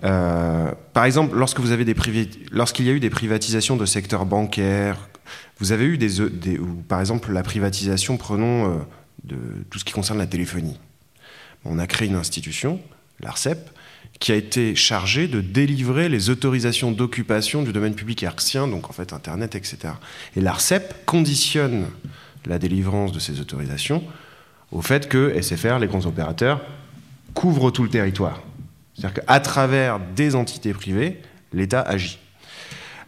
Euh, 0.03 0.71
par 0.93 1.05
exemple, 1.05 1.35
lorsque 1.37 1.59
vous 1.59 1.71
avez 1.71 1.85
des 1.85 1.95
lorsqu'il 2.51 2.85
y 2.85 2.89
a 2.89 2.93
eu 2.93 2.99
des 2.99 3.09
privatisations 3.09 3.77
de 3.77 3.85
secteurs 3.85 4.25
bancaires, 4.25 5.09
vous 5.59 5.71
avez 5.71 5.85
eu 5.85 5.97
des, 5.97 6.29
des 6.29 6.59
par 6.87 6.99
exemple, 6.99 7.31
la 7.31 7.43
privatisation, 7.43 8.17
prenons 8.17 8.65
euh, 8.65 8.77
de 9.23 9.37
tout 9.69 9.79
ce 9.79 9.85
qui 9.85 9.93
concerne 9.93 10.17
la 10.17 10.27
téléphonie. 10.27 10.79
On 11.65 11.77
a 11.77 11.85
créé 11.85 12.07
une 12.07 12.15
institution, 12.15 12.79
l'ARCEP, 13.19 13.69
qui 14.19 14.31
a 14.31 14.35
été 14.35 14.75
chargée 14.75 15.27
de 15.27 15.41
délivrer 15.41 16.09
les 16.09 16.29
autorisations 16.29 16.91
d'occupation 16.91 17.61
du 17.61 17.71
domaine 17.71 17.95
public 17.95 18.23
hertzien, 18.23 18.67
donc 18.67 18.89
en 18.89 18.93
fait 18.93 19.13
Internet, 19.13 19.55
etc. 19.55 19.93
Et 20.35 20.41
l'ARCEP 20.41 21.05
conditionne 21.05 21.85
la 22.45 22.57
délivrance 22.57 23.11
de 23.11 23.19
ces 23.19 23.39
autorisations 23.39 24.03
au 24.71 24.81
fait 24.81 25.09
que 25.09 25.39
SFR, 25.41 25.79
les 25.79 25.87
grands 25.87 26.05
opérateurs, 26.05 26.61
couvrent 27.33 27.71
tout 27.71 27.83
le 27.83 27.89
territoire. 27.89 28.41
C'est-à-dire 29.01 29.23
qu'à 29.23 29.39
travers 29.39 29.99
des 29.99 30.35
entités 30.35 30.73
privées, 30.73 31.21
l'État 31.53 31.81
agit. 31.81 32.19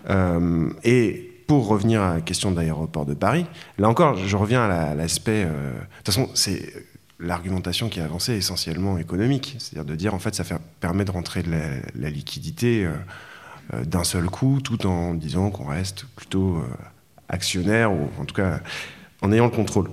Euh, 0.10 0.70
et 0.84 1.34
pour 1.48 1.68
revenir 1.68 2.02
à 2.02 2.16
la 2.16 2.22
question 2.22 2.52
de 2.52 2.58
l'aéroport 2.58 3.06
de 3.06 3.14
Paris, 3.14 3.46
là 3.78 3.88
encore, 3.88 4.18
je 4.18 4.36
reviens 4.36 4.64
à 4.64 4.96
l'aspect. 4.96 5.46
Euh, 5.46 5.74
de 5.74 5.78
toute 5.98 6.06
façon, 6.08 6.30
c'est 6.34 6.74
l'argumentation 7.20 7.90
qui 7.90 8.00
est 8.00 8.04
avancée 8.04 8.34
essentiellement 8.34 8.98
économique, 8.98 9.56
c'est-à-dire 9.60 9.86
de 9.86 9.96
dire 9.96 10.14
en 10.14 10.20
fait 10.20 10.34
ça 10.36 10.44
permet 10.80 11.06
de 11.06 11.12
rentrer 11.12 11.44
de 11.44 11.52
la, 11.96 12.10
liquidité 12.10 12.86
euh, 12.86 12.94
euh, 13.74 13.86
d'un 13.86 14.04
seul 14.04 14.26
coup, 14.26 14.60
tout 14.64 14.88
en 14.88 15.14
disant 15.14 15.52
qu'on 15.52 15.68
reste 15.68 16.06
plutôt 16.16 16.64
actionnaire 17.30 17.94
ou 17.94 18.10
en 18.20 18.26
tout 18.26 18.36
cas 18.36 18.60
en 19.22 19.32
ayant 19.32 19.46
le 19.46 19.52
contrôle. 19.52 19.90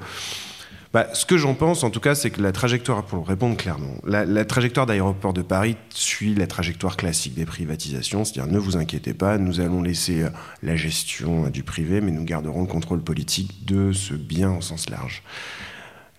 Bah, 0.92 1.06
ce 1.12 1.24
que 1.24 1.36
j'en 1.36 1.54
pense, 1.54 1.84
en 1.84 1.90
tout 1.90 2.00
cas, 2.00 2.16
c'est 2.16 2.30
que 2.30 2.42
la 2.42 2.50
trajectoire, 2.50 3.04
pour 3.04 3.28
répondre 3.28 3.56
clairement, 3.56 3.94
la, 4.04 4.44
trajectoire 4.44 4.86
d'aéroport 4.86 5.32
de 5.32 5.42
Paris 5.42 5.76
suit 5.90 6.34
la 6.34 6.48
trajectoire 6.48 6.96
classique 6.96 7.34
des 7.34 7.44
privatisations, 7.44 8.24
c'est-à-dire 8.24 8.52
ne 8.52 8.58
vous 8.58 8.76
inquiétez 8.76 9.14
pas, 9.14 9.38
nous 9.38 9.60
allons 9.60 9.82
laisser 9.82 10.22
euh, 10.22 10.30
la 10.64 10.74
gestion 10.74 11.46
euh, 11.46 11.50
du 11.50 11.62
privé, 11.62 12.00
mais 12.00 12.10
nous 12.10 12.24
garderons 12.24 12.62
le 12.62 12.66
contrôle 12.66 13.02
politique 13.02 13.64
de 13.64 13.92
ce 13.92 14.14
bien 14.14 14.50
au 14.50 14.60
sens 14.62 14.90
large. 14.90 15.22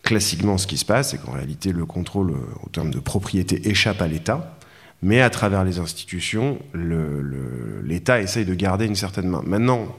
Classiquement, 0.04 0.58
ce 0.58 0.68
qui 0.68 0.78
se 0.78 0.86
passe, 0.86 1.12
c'est 1.12 1.18
qu'en 1.18 1.34
réalité, 1.34 1.74
le 1.74 1.86
contrôle 1.86 2.32
euh, 2.32 2.64
au 2.64 2.70
terme 2.70 2.92
de 2.92 3.00
propriété 3.00 3.68
échappe 3.68 4.02
à 4.02 4.08
l'État, 4.08 4.58
mais 5.02 5.20
à 5.20 5.30
travers 5.30 5.66
les 5.66 5.80
institutions, 5.80 6.60
l'État 7.84 8.22
essaye 8.22 8.46
de 8.46 8.54
garder 8.54 8.86
une 8.86 8.96
certaine 8.96 9.28
main. 9.28 9.42
Maintenant, 9.46 9.94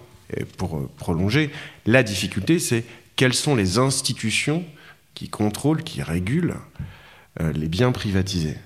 pour 0.56 0.88
prolonger, 0.96 1.50
la 1.86 2.04
difficulté, 2.04 2.60
c'est 2.60 2.84
quelles 3.16 3.34
sont 3.34 3.54
les 3.54 3.78
institutions 3.78 4.64
qui 5.14 5.28
contrôlent, 5.28 5.82
qui 5.82 6.02
régulent 6.02 6.56
euh, 7.40 7.52
les 7.52 7.68
biens 7.68 7.92
privatisés. 7.92 8.56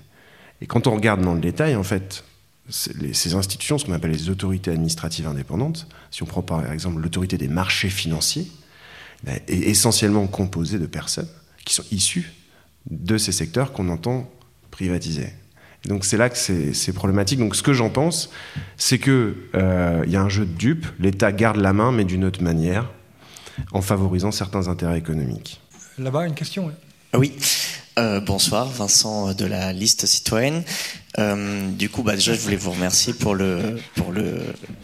Et 0.61 0.65
quand 0.65 0.87
on 0.87 0.95
regarde 0.95 1.21
dans 1.21 1.33
le 1.33 1.41
détail, 1.41 1.75
en 1.75 1.83
fait, 1.83 2.23
ces 2.69 3.35
institutions, 3.35 3.77
ce 3.77 3.85
qu'on 3.85 3.93
appelle 3.93 4.11
les 4.11 4.29
autorités 4.29 4.71
administratives 4.71 5.27
indépendantes, 5.27 5.87
si 6.11 6.23
on 6.23 6.25
prend 6.25 6.41
par 6.41 6.69
exemple 6.71 7.01
l'autorité 7.01 7.37
des 7.37 7.47
marchés 7.47 7.89
financiers, 7.89 8.47
est 9.25 9.49
essentiellement 9.49 10.27
composé 10.27 10.77
de 10.77 10.85
personnes 10.85 11.29
qui 11.65 11.73
sont 11.73 11.85
issues 11.91 12.33
de 12.89 13.17
ces 13.17 13.31
secteurs 13.31 13.71
qu'on 13.71 13.89
entend 13.89 14.29
privatiser. 14.71 15.29
Donc 15.85 16.05
c'est 16.05 16.17
là 16.17 16.29
que 16.29 16.37
c'est 16.37 16.93
problématique. 16.93 17.39
Donc 17.39 17.55
ce 17.55 17.63
que 17.63 17.73
j'en 17.73 17.89
pense, 17.89 18.29
c'est 18.75 18.99
qu'il 18.99 19.33
euh, 19.55 20.03
y 20.07 20.15
a 20.15 20.21
un 20.21 20.29
jeu 20.29 20.45
de 20.45 20.51
dupes, 20.51 20.87
l'État 20.99 21.31
garde 21.31 21.57
la 21.57 21.73
main, 21.73 21.91
mais 21.91 22.03
d'une 22.03 22.25
autre 22.25 22.43
manière, 22.43 22.91
en 23.71 23.81
favorisant 23.81 24.31
certains 24.31 24.67
intérêts 24.67 24.97
économiques. 24.97 25.61
Là-bas, 25.97 26.27
une 26.27 26.35
question. 26.35 26.71
Oui. 27.13 27.33
Euh, 27.97 28.19
bonsoir, 28.19 28.67
Vincent 28.69 29.33
de 29.33 29.45
la 29.45 29.73
liste 29.73 30.05
citoyenne. 30.05 30.63
Euh, 31.17 31.67
du 31.71 31.89
coup, 31.89 32.03
bah, 32.03 32.13
déjà, 32.13 32.35
je 32.35 32.39
voulais 32.39 32.55
vous 32.55 32.69
remercier 32.71 33.13
pour 33.13 33.33
le 33.33 33.79
pour 33.95 34.11
le 34.11 34.39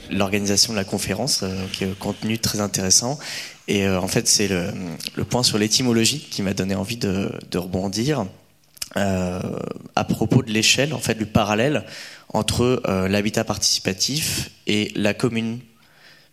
l'organisation 0.10 0.74
de 0.74 0.78
la 0.78 0.84
conférence, 0.84 1.42
euh, 1.44 1.68
qui 1.72 1.84
est 1.84 1.92
un 1.92 1.94
contenu 1.94 2.40
très 2.40 2.60
intéressant. 2.60 3.20
Et 3.68 3.88
en 3.88 4.08
fait, 4.08 4.28
c'est 4.28 4.48
le, 4.48 4.72
le 5.16 5.24
point 5.24 5.44
sur 5.44 5.58
l'étymologie 5.58 6.28
qui 6.32 6.42
m'a 6.42 6.54
donné 6.54 6.76
envie 6.76 6.98
de, 6.98 7.32
de 7.50 7.58
rebondir 7.58 8.26
à 8.96 10.04
propos 10.04 10.44
de 10.44 10.52
l'échelle, 10.52 10.94
en 10.94 11.00
fait, 11.00 11.16
du 11.16 11.26
parallèle 11.26 11.86
entre 12.34 12.84
l'habitat 13.08 13.46
participatif 13.46 14.52
et 14.68 14.92
la 14.96 15.14
commune 15.14 15.60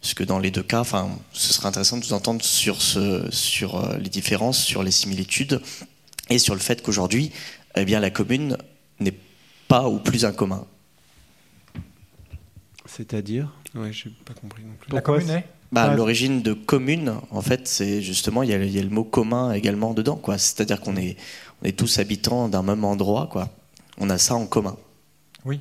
parce 0.00 0.14
que 0.14 0.24
dans 0.24 0.38
les 0.38 0.50
deux 0.50 0.62
cas, 0.62 0.80
enfin, 0.80 1.10
ce 1.32 1.52
serait 1.52 1.68
intéressant 1.68 1.98
de 1.98 2.04
vous 2.04 2.12
entendre 2.12 2.42
sur, 2.42 2.80
ce, 2.80 3.28
sur 3.30 3.96
les 3.98 4.08
différences, 4.08 4.58
sur 4.62 4.82
les 4.82 4.90
similitudes, 4.90 5.60
et 6.30 6.38
sur 6.38 6.54
le 6.54 6.60
fait 6.60 6.82
qu'aujourd'hui, 6.82 7.32
eh 7.74 7.84
bien, 7.84 8.00
la 8.00 8.10
commune 8.10 8.56
n'est 8.98 9.16
pas 9.68 9.88
ou 9.88 9.98
plus 9.98 10.24
un 10.24 10.32
commun. 10.32 10.64
C'est-à-dire 12.86 13.52
Oui, 13.74 13.92
je 13.92 14.08
n'ai 14.08 14.14
pas 14.24 14.34
compris 14.34 14.64
non 14.64 14.74
plus. 14.80 14.92
La 14.92 15.00
commune 15.00 15.30
est 15.30 15.46
bah, 15.70 15.94
L'origine 15.94 16.42
de 16.42 16.52
commune, 16.52 17.14
en 17.30 17.42
fait, 17.42 17.68
c'est 17.68 18.02
justement, 18.02 18.42
il 18.42 18.50
y, 18.50 18.54
a, 18.54 18.82
le 18.82 18.88
mot 18.88 19.04
commun 19.04 19.52
également 19.52 19.94
dedans. 19.94 20.16
quoi. 20.16 20.38
C'est-à-dire 20.38 20.80
qu'on 20.80 20.96
est, 20.96 21.16
on 21.62 21.66
est 21.66 21.78
tous 21.78 21.98
habitants 21.98 22.48
d'un 22.48 22.62
même 22.62 22.84
endroit. 22.84 23.28
quoi. 23.30 23.48
On 23.98 24.10
a 24.10 24.18
ça 24.18 24.34
en 24.34 24.46
commun. 24.46 24.76
Oui. 25.44 25.60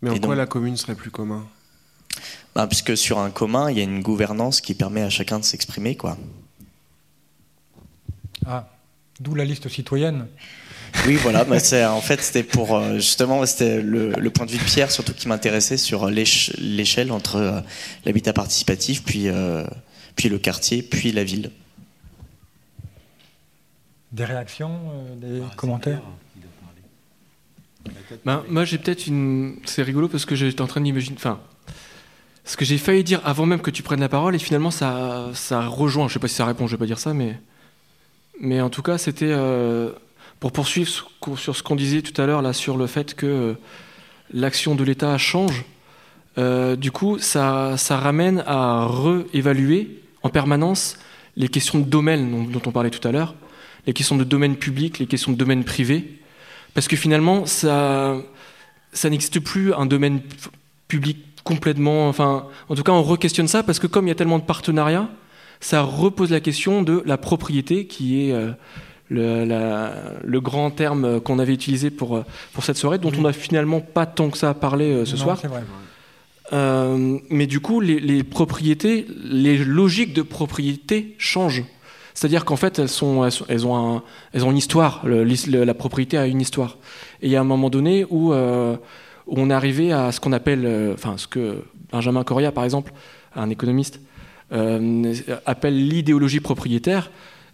Mais 0.00 0.10
en 0.10 0.18
quoi 0.18 0.34
la 0.34 0.46
commune 0.46 0.76
serait 0.76 0.94
plus 0.94 1.10
commun? 1.10 1.46
Bah, 2.54 2.66
Puisque 2.66 2.96
sur 2.96 3.18
un 3.18 3.30
commun, 3.30 3.70
il 3.70 3.78
y 3.78 3.80
a 3.80 3.84
une 3.84 4.02
gouvernance 4.02 4.60
qui 4.60 4.74
permet 4.74 5.02
à 5.02 5.10
chacun 5.10 5.38
de 5.38 5.44
s'exprimer. 5.44 5.96
quoi. 5.96 6.16
Ah. 8.46 8.68
D'où 9.20 9.34
la 9.34 9.44
liste 9.44 9.68
citoyenne. 9.68 10.26
Oui, 11.06 11.14
voilà. 11.16 11.44
Bah 11.44 11.56
en 11.92 12.00
fait, 12.00 12.20
c'était 12.22 12.42
pour 12.42 12.76
euh, 12.76 12.96
justement, 12.96 13.44
c'était 13.46 13.80
le, 13.80 14.30
point 14.30 14.46
de 14.46 14.50
vue 14.50 14.58
de 14.58 14.64
Pierre 14.64 14.90
surtout 14.90 15.14
qui 15.14 15.28
m'intéressait 15.28 15.76
sur 15.76 16.08
l'échelle 16.08 17.12
entre 17.12 17.36
euh, 17.36 17.60
l'habitat 18.04 18.32
participatif, 18.32 19.02
puis 19.04 19.28
euh, 19.28 19.64
puis 20.16 20.28
le 20.28 20.38
quartier, 20.38 20.82
puis 20.82 21.12
la 21.12 21.24
ville. 21.24 21.50
Des 24.12 24.24
réactions, 24.24 24.80
des 25.16 25.40
ah, 25.42 25.54
commentaires. 25.56 26.02
Ben, 28.24 28.44
moi, 28.48 28.64
j'ai 28.64 28.78
peut-être 28.78 29.06
une. 29.06 29.56
C'est 29.64 29.82
rigolo 29.82 30.08
parce 30.08 30.26
que 30.26 30.34
j'étais 30.34 30.60
en 30.60 30.66
train 30.66 30.80
d'imaginer. 30.80 31.16
Enfin, 31.16 31.40
ce 32.44 32.56
que 32.56 32.64
j'ai 32.64 32.78
failli 32.78 33.04
dire 33.04 33.20
avant 33.24 33.46
même 33.46 33.60
que 33.60 33.70
tu 33.70 33.82
prennes 33.82 34.00
la 34.00 34.08
parole, 34.08 34.34
et 34.34 34.38
finalement, 34.38 34.70
ça, 34.70 35.30
ça 35.34 35.66
rejoint. 35.66 36.08
Je 36.08 36.14
sais 36.14 36.18
pas 36.18 36.28
si 36.28 36.34
ça 36.34 36.46
répond. 36.46 36.66
Je 36.66 36.72
vais 36.72 36.78
pas 36.78 36.86
dire 36.86 36.98
ça, 36.98 37.14
mais 37.14 37.38
mais 38.40 38.60
en 38.60 38.70
tout 38.70 38.82
cas, 38.82 38.98
c'était 38.98 39.30
euh, 39.30 39.90
pour 40.40 40.52
poursuivre 40.52 40.90
sur 41.36 41.56
ce 41.56 41.62
qu'on 41.62 41.76
disait 41.76 42.02
tout 42.02 42.20
à 42.20 42.26
l'heure 42.26 42.42
là 42.42 42.52
sur 42.52 42.76
le 42.76 42.86
fait 42.86 43.14
que 43.14 43.26
euh, 43.26 43.54
l'action 44.32 44.74
de 44.74 44.84
l'État 44.84 45.16
change. 45.18 45.64
Euh, 46.38 46.76
du 46.76 46.90
coup, 46.90 47.18
ça, 47.18 47.76
ça 47.76 47.98
ramène 47.98 48.42
à 48.46 48.86
réévaluer 48.86 50.02
en 50.22 50.30
permanence 50.30 50.98
les 51.36 51.48
questions 51.48 51.78
de 51.78 51.84
domaine 51.84 52.50
dont, 52.50 52.62
on 52.66 52.72
parlait 52.72 52.90
tout 52.90 53.06
à 53.06 53.12
l'heure, 53.12 53.34
les 53.86 53.92
questions 53.92 54.16
de 54.16 54.24
domaine 54.24 54.56
public, 54.56 54.98
les 54.98 55.06
questions 55.06 55.32
de 55.32 55.36
domaine 55.36 55.64
privé, 55.64 56.18
parce 56.74 56.88
que 56.88 56.96
finalement, 56.96 57.46
ça, 57.46 58.16
ça 58.92 59.10
n'existe 59.10 59.40
plus 59.40 59.74
un 59.74 59.86
domaine 59.86 60.20
public 60.88 61.18
complètement. 61.44 62.08
Enfin, 62.08 62.46
en 62.68 62.74
tout 62.74 62.82
cas, 62.82 62.92
on 62.92 63.02
re-questionne 63.02 63.48
ça 63.48 63.62
parce 63.62 63.78
que 63.78 63.86
comme 63.86 64.06
il 64.06 64.08
y 64.08 64.12
a 64.12 64.16
tellement 64.16 64.38
de 64.38 64.44
partenariats, 64.44 65.08
ça 65.60 65.82
repose 65.82 66.30
la 66.30 66.40
question 66.40 66.82
de 66.82 67.02
la 67.06 67.16
propriété, 67.16 67.86
qui 67.86 68.28
est 68.28 68.32
euh, 68.32 68.52
le, 70.24 70.40
grand 70.40 70.70
terme 70.70 71.20
qu'on 71.20 71.38
avait 71.38 71.54
utilisé 71.54 71.90
pour, 71.90 72.16
euh, 72.16 72.24
pour 72.52 72.64
cette 72.64 72.76
soirée, 72.76 72.98
dont 72.98 73.12
on 73.16 73.22
n'a 73.22 73.32
finalement 73.32 73.80
pas 73.80 74.04
tant 74.04 74.28
que 74.28 74.36
ça 74.36 74.50
à 74.50 74.54
parler 74.54 74.92
euh, 74.92 75.04
ce 75.04 75.16
soir. 75.16 75.40
mais 76.52 77.46
du 77.46 77.60
coup, 77.60 77.80
les, 77.80 78.24
propriétés, 78.24 79.06
les 79.24 79.56
logiques 79.58 80.14
de 80.14 80.22
propriété 80.22 81.14
changent. 81.18 81.64
C'est-à-dire 82.14 82.44
qu'en 82.44 82.56
fait, 82.56 82.78
elles, 82.78 82.90
sont, 82.90 83.24
elles, 83.48 83.66
ont 83.66 84.02
elles 84.34 84.44
ont 84.44 84.50
une 84.50 84.58
histoire. 84.58 85.02
la 85.06 85.74
propriété 85.74 86.18
a 86.18 86.26
une 86.26 86.42
histoire. 86.42 86.76
Et 87.22 87.26
il 87.28 87.32
y 87.32 87.36
a 87.36 87.40
un 87.40 87.44
moment 87.44 87.70
donné 87.70 88.04
où, 88.10 88.34
on 89.40 89.50
est 89.50 89.54
arrivé 89.54 89.92
à 89.92 90.12
ce 90.12 90.20
qu'on 90.20 90.32
appelle, 90.32 90.92
enfin, 90.94 91.16
ce 91.16 91.26
que 91.26 91.64
Benjamin 91.90 92.24
Coria, 92.24 92.52
par 92.52 92.64
exemple, 92.64 92.92
un 93.34 93.50
économiste, 93.50 94.00
euh, 94.52 95.14
appelle 95.46 95.88
l'idéologie 95.88 96.40
propriétaire. 96.40 97.10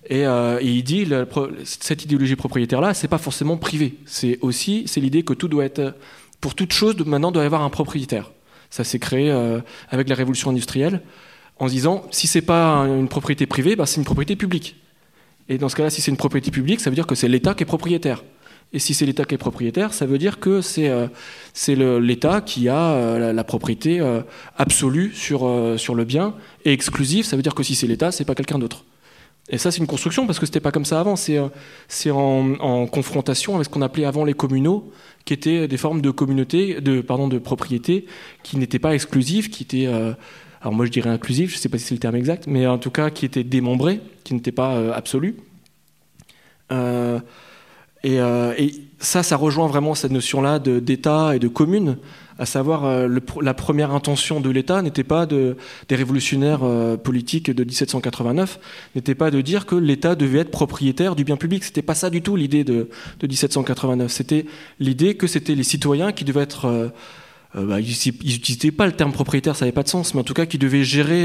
Et, 0.09 0.27
euh, 0.27 0.59
il 0.61 0.83
dit 0.83 1.07
cette 1.65 2.05
idéologie 2.05 2.35
propriétaire-là, 2.35 2.93
c'est 2.93 3.09
pas 3.09 3.19
forcément 3.19 3.57
privé. 3.57 3.99
C'est 4.05 4.39
aussi 4.41 4.85
c'est 4.87 5.01
l'idée 5.01 5.23
que 5.23 5.33
tout 5.33 5.49
doit 5.49 5.65
être 5.65 5.95
pour 6.41 6.55
toute 6.55 6.73
chose 6.73 6.97
maintenant 7.05 7.31
doit 7.31 7.43
y 7.43 7.47
avoir 7.47 7.63
un 7.63 7.71
propriétaire. 7.71 8.33
Ça 8.71 8.85
s'est 8.85 8.99
créé 8.99 9.31
euh, 9.31 9.61
avec 9.91 10.09
la 10.09 10.15
révolution 10.15 10.51
industrielle 10.51 11.03
en 11.59 11.67
disant 11.67 12.05
si 12.11 12.27
c'est 12.27 12.43
pas 12.43 12.79
une 12.87 13.09
propriété 13.09 13.47
privée, 13.47 13.77
bah, 13.77 13.87
c'est 13.87 13.99
une 13.99 14.05
propriété 14.05 14.35
publique. 14.35 14.77
Et 15.49 15.57
dans 15.57 15.69
ce 15.69 15.77
cas-là, 15.77 15.91
si 15.91 16.01
c'est 16.01 16.11
une 16.11 16.17
propriété 16.17 16.51
publique, 16.51 16.81
ça 16.81 16.91
veut 16.91 16.97
dire 16.97 17.07
que 17.07 17.15
c'est 17.15 17.29
l'État 17.29 17.55
qui 17.55 17.63
est 17.63 17.67
propriétaire. 17.67 18.25
Et 18.73 18.79
si 18.79 18.93
c'est 18.93 19.07
l'État 19.07 19.25
qui 19.25 19.35
est 19.35 19.39
propriétaire, 19.39 19.95
ça 19.95 20.05
veut 20.05 20.19
dire 20.19 20.41
que 20.41 20.61
c'est 20.61 20.89
euh, 20.91 22.01
l'État 22.01 22.43
qui 22.43 22.69
a 22.69 22.93
euh, 22.93 23.33
la, 23.33 23.45
propriété 23.45 23.99
euh, 24.01 24.21
absolue 24.59 25.13
sur, 25.15 25.51
sur 25.79 25.95
le 25.95 26.05
bien 26.05 26.35
et 26.65 26.73
exclusive. 26.73 27.25
Ça 27.25 27.37
veut 27.37 27.43
dire 27.43 27.55
que 27.55 27.63
si 27.63 27.75
c'est 27.75 27.87
l'État, 27.87 28.13
c'est 28.13 28.27
pas 28.27 28.35
quelqu'un 28.35 28.59
d'autre. 28.59 28.85
Et 29.49 29.57
ça, 29.57 29.71
c'est 29.71 29.79
une 29.79 29.87
construction 29.87 30.27
parce 30.27 30.39
que 30.39 30.45
c'était 30.45 30.61
pas 30.61 30.73
comme 30.73 30.85
ça 30.85 31.01
avant. 31.01 31.17
C'est 31.17 31.39
en, 32.11 32.61
en, 32.61 32.87
confrontation 32.87 33.55
avec 33.55 33.65
ce 33.65 33.71
qu'on 33.71 33.81
appelait 33.81 34.05
avant 34.05 34.27
les 34.27 34.35
communaux, 34.35 34.93
qui 35.25 35.33
étaient 35.33 35.67
des 35.67 35.77
formes 35.79 36.03
de 36.03 36.11
communauté, 36.11 36.83
de 36.83 37.01
pardon, 37.01 37.29
de 37.29 37.39
propriété 37.39 38.05
qui 38.43 38.59
n'étaient 38.59 38.79
pas 38.79 38.95
exclusives, 38.95 39.49
qui 39.49 39.63
étaient 39.63 39.87
alors 40.61 40.75
moi 40.75 40.85
je 40.85 40.91
dirais 40.91 41.09
inclusives, 41.09 41.51
je 41.51 41.57
sais 41.57 41.69
pas 41.69 41.79
si 41.79 41.85
c'est 41.85 41.95
le 41.95 42.01
terme 42.01 42.17
exact, 42.17 42.47
mais 42.47 42.67
en 42.67 42.79
tout 42.79 42.91
cas 42.91 43.09
qui 43.09 43.25
étaient 43.25 43.45
démembrées, 43.45 44.01
qui 44.25 44.35
n'étaient 44.35 44.53
pas 44.53 44.93
absolues. 44.93 45.37
Euh, 48.05 48.55
et, 48.57 48.75
ça, 49.01 49.23
ça 49.23 49.37
rejoint 49.37 49.69
vraiment 49.69 49.95
cette 49.95 50.11
notion-là 50.11 50.59
d'État 50.59 51.37
et 51.37 51.39
de 51.39 51.47
commune, 51.47 51.99
à 52.41 52.47
savoir 52.47 52.85
euh, 52.85 53.09
la 53.41 53.55
première 53.55 53.93
intention 53.93 54.41
de 54.41 54.51
l'État 54.51 54.83
n'était 54.83 55.05
pas 55.05 55.25
de, 55.25 55.57
des 55.89 55.95
révolutionnaires 55.95 56.65
euh, 56.65 56.97
politiques 56.97 57.49
de 57.49 57.63
1789, 57.63 58.59
n'était 58.97 59.15
pas 59.15 59.31
de 59.31 59.41
dire 59.41 59.67
que 59.67 59.77
l'État 59.77 60.17
devait 60.17 60.41
être 60.41 60.51
propriétaire 60.51 61.15
du 61.15 61.23
bien 61.23 61.37
public. 61.37 61.63
C'était 61.63 61.83
pas 61.83 61.95
ça 61.95 62.11
du 62.11 62.23
tout 62.23 62.35
l'idée 62.35 62.65
de, 62.65 62.89
de, 63.21 63.27
1789. 63.29 64.11
C'était 64.11 64.47
l'idée 64.81 65.15
que 65.15 65.29
c'était 65.29 65.55
les 65.55 65.63
citoyens 65.63 66.11
qui 66.11 66.25
devaient 66.25 66.43
être 66.43 66.93
bah, 67.55 67.81
ils 67.81 67.87
n'utilisaient 67.87 68.73
pas 68.73 68.87
le 68.87 68.93
terme 68.93 69.13
propriétaire, 69.13 69.55
ça 69.55 69.65
n'avait 69.65 69.73
pas 69.73 69.85
de 69.85 69.89
sens, 69.89 70.13
mais 70.13 70.21
en 70.21 70.25
tout 70.25 70.35
cas 70.35 70.45
qui 70.45 70.59
devaient 70.59 70.85
gérer 70.85 71.25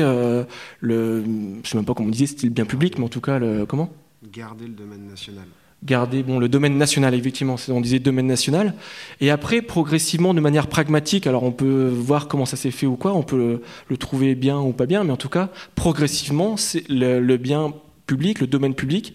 le, 0.80 1.24
je 1.64 1.70
sais 1.70 1.76
même 1.76 1.86
pas 1.86 1.96
comment 1.96 2.08
on 2.08 2.12
disait, 2.12 2.28
c'était 2.28 2.48
le 2.48 2.54
bien 2.54 2.66
public, 2.66 3.00
mais 3.00 3.06
en 3.06 3.10
tout 3.10 3.20
cas 3.20 3.40
comment? 3.68 3.92
Garder 4.32 4.68
le 4.68 4.74
domaine 4.74 5.08
national 5.10 5.46
garder 5.86 6.24
bon, 6.24 6.39
le 6.39 6.48
domaine 6.48 6.78
national, 6.78 7.13
effectivement, 7.13 7.56
on 7.69 7.82
disait 7.82 8.00
domaine 8.00 8.28
national. 8.28 8.74
Et 9.22 9.32
après, 9.32 9.62
progressivement, 9.62 10.34
de 10.34 10.39
manière 10.39 10.67
pragmatique, 10.67 11.28
alors 11.28 11.43
on 11.43 11.52
peut 11.52 11.88
voir 11.93 12.28
comment 12.28 12.46
ça 12.46 12.58
s'est 12.58 12.72
fait 12.72 12.86
ou 12.86 12.96
quoi, 12.96 13.13
on 13.13 13.24
peut 13.24 13.62
le, 13.89 13.98
trouver 13.98 14.36
bien 14.36 14.60
ou 14.60 14.72
pas 14.72 14.86
bien, 14.86 15.04
mais 15.04 15.12
en 15.12 15.17
tout 15.17 15.30
cas, 15.30 15.50
progressivement, 15.76 16.56
le, 16.89 17.19
le 17.19 17.38
bien 17.38 17.74
public, 18.08 18.39
le 18.39 18.48
domaine 18.48 18.74
public, 18.74 19.13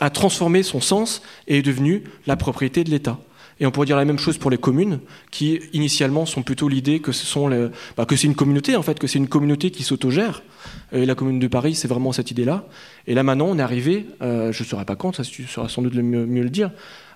a 0.00 0.10
transformé 0.10 0.62
son 0.62 0.80
sens 0.80 1.22
et 1.46 1.58
est 1.58 1.62
devenu 1.62 2.04
la 2.26 2.36
propriété 2.36 2.84
de 2.84 2.90
l'État. 2.90 3.18
Et 3.60 3.66
on 3.66 3.70
pourrait 3.70 3.86
dire 3.86 3.96
la 3.96 4.04
même 4.04 4.18
chose 4.18 4.38
pour 4.38 4.50
les 4.50 4.58
communes, 4.58 5.00
qui 5.30 5.60
initialement 5.72 6.26
sont 6.26 6.42
plutôt 6.42 6.68
l'idée 6.68 7.02
bah, 7.96 8.06
que 8.06 8.16
c'est 8.16 8.26
une 8.26 8.34
communauté 8.36 8.76
en 8.76 8.82
fait, 8.82 8.98
que 8.98 9.06
c'est 9.06 9.18
une 9.18 9.28
communauté 9.28 9.70
qui 9.70 9.82
s'autogère. 9.82 10.42
Et 10.92 11.06
la 11.06 11.14
commune 11.14 11.38
de 11.38 11.48
Paris, 11.48 11.74
c'est 11.74 11.88
vraiment 11.88 12.12
cette 12.12 12.30
idée-là. 12.30 12.66
Et 13.06 13.14
là 13.14 13.22
maintenant, 13.22 13.46
on 13.48 13.58
est 13.58 13.62
arrivé, 13.62 14.06
euh, 14.22 14.52
je 14.52 14.62
ne 14.62 14.68
saurais 14.68 14.84
pas 14.84 14.96
quand, 14.96 15.14
ça 15.14 15.24
tu 15.24 15.44
sauras 15.44 15.68
sans 15.68 15.82
doute 15.82 15.94
le 15.94 16.02
mieux, 16.02 16.42
le 16.42 16.50
dire, 16.50 16.70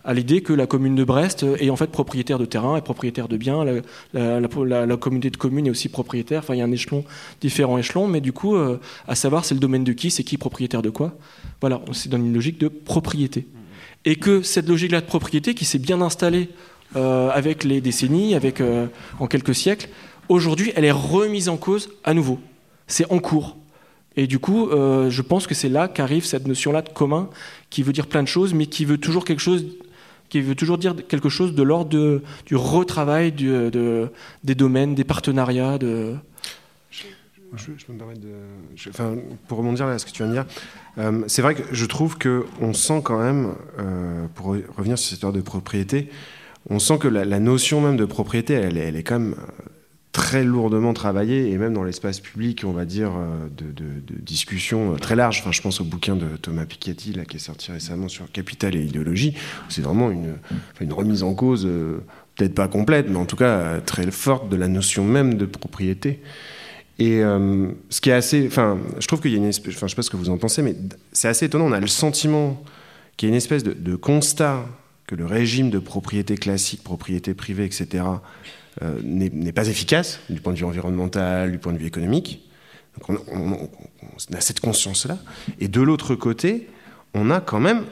à 0.05 0.15
l'idée 0.15 0.43
que 0.43 0.53
la 0.53 0.67
commune 0.67 0.97
de 0.97 1.05
Brest 1.05 1.45
est 1.61 1.71
en 1.71 1.77
fait 1.77 1.91
propriétaire 1.91 2.39
de 2.41 2.45
terrain, 2.45 2.77
est 2.77 2.83
propriétaire 2.83 3.29
de 3.29 3.37
biens, 3.37 3.65
la, 4.13 4.97
communauté 4.97 5.31
de 5.31 5.37
communes 5.37 5.69
est 5.69 5.71
aussi 5.71 5.89
propriétaire, 5.89 6.41
enfin 6.41 6.55
il 6.55 6.59
y 6.59 6.61
a 6.61 6.65
un 6.65 6.73
échelon, 6.73 7.05
différents 7.41 7.79
échelons, 7.79 8.09
mais 8.09 8.21
du 8.21 8.33
coup, 8.33 8.57
euh, 8.57 8.81
à 9.07 9.15
savoir 9.15 9.45
c'est 9.45 9.55
le 9.55 9.61
domaine 9.61 9.85
de 9.85 9.93
qui, 9.93 10.11
c'est 10.11 10.25
qui 10.25 10.39
propriétaire 10.39 10.83
de 10.83 10.91
quoi. 10.91 11.17
Voilà, 11.61 11.81
c'est 11.93 12.09
dans 12.09 12.19
une 12.19 12.35
logique 12.35 12.59
de 12.59 12.67
propriété 12.67 13.47
et 14.05 14.17
que 14.17 14.43
cette 14.43 14.69
logique-là 14.69 15.01
de 15.01 15.07
propriété 15.07 15.55
qui 15.55 15.65
s'est 15.65 15.79
bien 15.79 16.01
installée 16.01 16.49
euh, 16.97 17.31
avec 17.31 17.65
les 17.65 17.81
décennies, 17.81 18.35
avec 18.35 18.61
euh, 18.61 18.87
en 19.19 19.27
quelques 19.27 19.55
siècles, 19.55 19.88
aujourd'hui, 20.29 20.73
elle 20.77 20.85
est 20.85 20.91
remise 20.91 21.49
en 21.49 21.57
cause 21.57 21.91
à 22.05 22.15
nouveau. 22.15 22.38
C'est 22.87 23.11
en 23.11 23.19
cours. 23.19 23.57
Et 24.17 24.27
du 24.27 24.38
coup, 24.38 24.69
euh, 24.69 25.09
je 25.09 25.23
pense 25.23 25.47
que 25.47 25.55
c'est 25.55 25.71
là 25.71 25.88
qu'arrive 25.88 26.25
cette 26.25 26.47
notion-là 26.47 26.83
de 26.83 26.91
commun, 26.91 27.31
qui 27.71 27.83
veut 27.83 27.93
dire 27.93 28.07
plein 28.07 28.23
de 28.23 28.29
choses, 28.29 28.53
mais 28.53 28.67
qui 28.67 28.85
veut 28.85 28.99
toujours 28.99 29.25
quelque 29.25 29.41
chose, 29.41 29.65
qui 30.29 30.41
veut 30.41 30.55
toujours 30.55 30.77
dire 30.77 30.95
quelque 31.09 31.31
chose 31.31 31.55
de 31.55 31.62
l'ordre 31.62 32.21
du 32.45 32.57
retravail 32.57 33.33
des 33.33 34.55
domaines, 34.55 34.95
des 34.95 35.05
partenariats. 35.05 35.79
De... 35.79 36.17
Je, 37.57 37.93
me 37.93 37.99
permettre 37.99 38.21
de, 38.21 38.33
enfin, 38.88 39.17
pour 39.47 39.59
rebondir 39.59 39.87
à 39.87 39.99
ce 39.99 40.07
que 40.07 40.11
tu 40.11 40.23
viens 40.23 40.29
de 40.29 40.33
dire, 40.33 40.47
euh, 40.99 41.23
c'est 41.27 41.43
vrai 41.43 41.55
que 41.55 41.62
je 41.71 41.87
trouve 41.87 42.17
que 42.17 42.47
on 42.61 42.73
sent 42.73 43.03
quand 43.05 43.19
même, 43.19 43.55
euh, 43.79 44.27
pour 44.35 44.57
revenir 44.77 44.99
sur 44.99 45.09
cette 45.09 45.17
histoire 45.17 45.33
de 45.33 45.41
propriété, 45.41 46.09
on 46.71 46.79
sent 46.79 46.99
que 46.99 47.09
la, 47.09 47.41
notion 47.41 47.81
même 47.81 47.97
de 47.97 48.05
propriété, 48.05 48.55
elle, 48.55 48.79
est 48.79 49.03
quand 49.03 49.19
même 49.19 49.35
très 50.12 50.45
lourdement 50.45 50.93
travaillé 50.93 51.51
et 51.51 51.59
même 51.59 51.73
dans 51.73 51.85
l'espace 51.85 52.21
public, 52.21 52.65
on 52.67 52.73
va 52.73 52.85
dire, 52.85 53.12
euh, 53.17 53.49
de, 53.57 53.73
de, 53.73 54.21
discussion 54.21 54.93
euh, 54.93 54.97
très 54.97 55.17
large. 55.17 55.41
Enfin, 55.41 55.53
je 55.53 55.62
pense 55.62 55.81
au 55.81 55.85
bouquin 55.85 56.17
de 56.17 56.37
Thomas 56.41 56.67
Piketty, 56.67 57.15
qui 57.29 57.37
est 57.37 57.41
sorti 57.41 57.73
récemment 57.73 58.09
sur 58.09 58.31
Capital 58.31 58.77
et 58.77 58.83
idéologie. 58.83 59.35
C'est 59.71 59.81
vraiment 59.81 60.11
une, 60.11 60.37
remise 60.93 61.23
en 61.23 61.35
cause, 61.35 61.67
euh, 61.67 62.05
peut-être 62.37 62.55
pas 62.55 62.69
complète, 62.69 63.09
mais 63.09 63.17
en 63.17 63.25
tout 63.25 63.37
cas 63.37 63.81
très 63.81 64.11
forte 64.11 64.51
de 64.51 64.57
la 64.57 64.69
notion 64.69 65.05
même 65.05 65.35
de 65.35 65.47
propriété. 65.47 66.21
Et 66.99 67.21
ce 67.89 68.01
qui 68.01 68.11
est 68.11 68.15
assez, 68.15 68.47
enfin, 68.47 68.79
je 69.01 69.07
trouve 69.07 69.21
qu'il 69.21 69.33
y 69.33 69.35
a 69.35 69.39
une 69.39 69.47
espèce, 69.47 69.75
enfin, 69.75 69.87
je 69.87 69.93
sais 69.93 69.97
pas 69.97 70.03
ce 70.03 70.11
que 70.11 70.17
vous 70.17 70.29
en 70.29 70.39
pensez, 70.39 70.63
mais 70.63 70.77
c'est 71.13 71.27
assez 71.27 71.47
étonnant. 71.47 71.67
On 71.67 71.73
a 71.73 71.81
le 71.81 71.87
sentiment 71.87 72.63
qu'il 73.17 73.29
y 73.29 73.31
a 73.31 73.33
une 73.33 73.37
espèce 73.37 73.65
de, 73.65 73.73
de 73.73 73.97
constat 73.97 74.65
que 75.07 75.15
le 75.15 75.27
régime 75.27 75.71
de 75.71 75.79
propriété 75.79 76.37
classique, 76.37 76.85
propriété 76.85 77.35
privée, 77.35 77.65
etc., 77.65 78.05
euh, 78.81 78.99
n'est 79.05 79.53
pas 79.53 79.69
efficace 79.69 80.21
du 80.31 80.41
point 80.41 80.55
de 80.55 80.59
vue 80.59 80.65
environnemental, 80.65 81.53
du 81.53 81.59
point 81.59 81.75
de 81.75 81.79
vue 81.79 81.87
économique. 81.87 82.49
Donc 82.97 83.21
on, 83.31 83.69
a 84.35 84.41
cette 84.41 84.61
conscience-là. 84.61 85.19
Et 85.61 85.69
de 85.69 85.83
l'autre 85.83 86.15
côté, 86.15 86.69
on 87.13 87.31
a 87.31 87.43
quand 87.43 87.61
même 87.61 87.85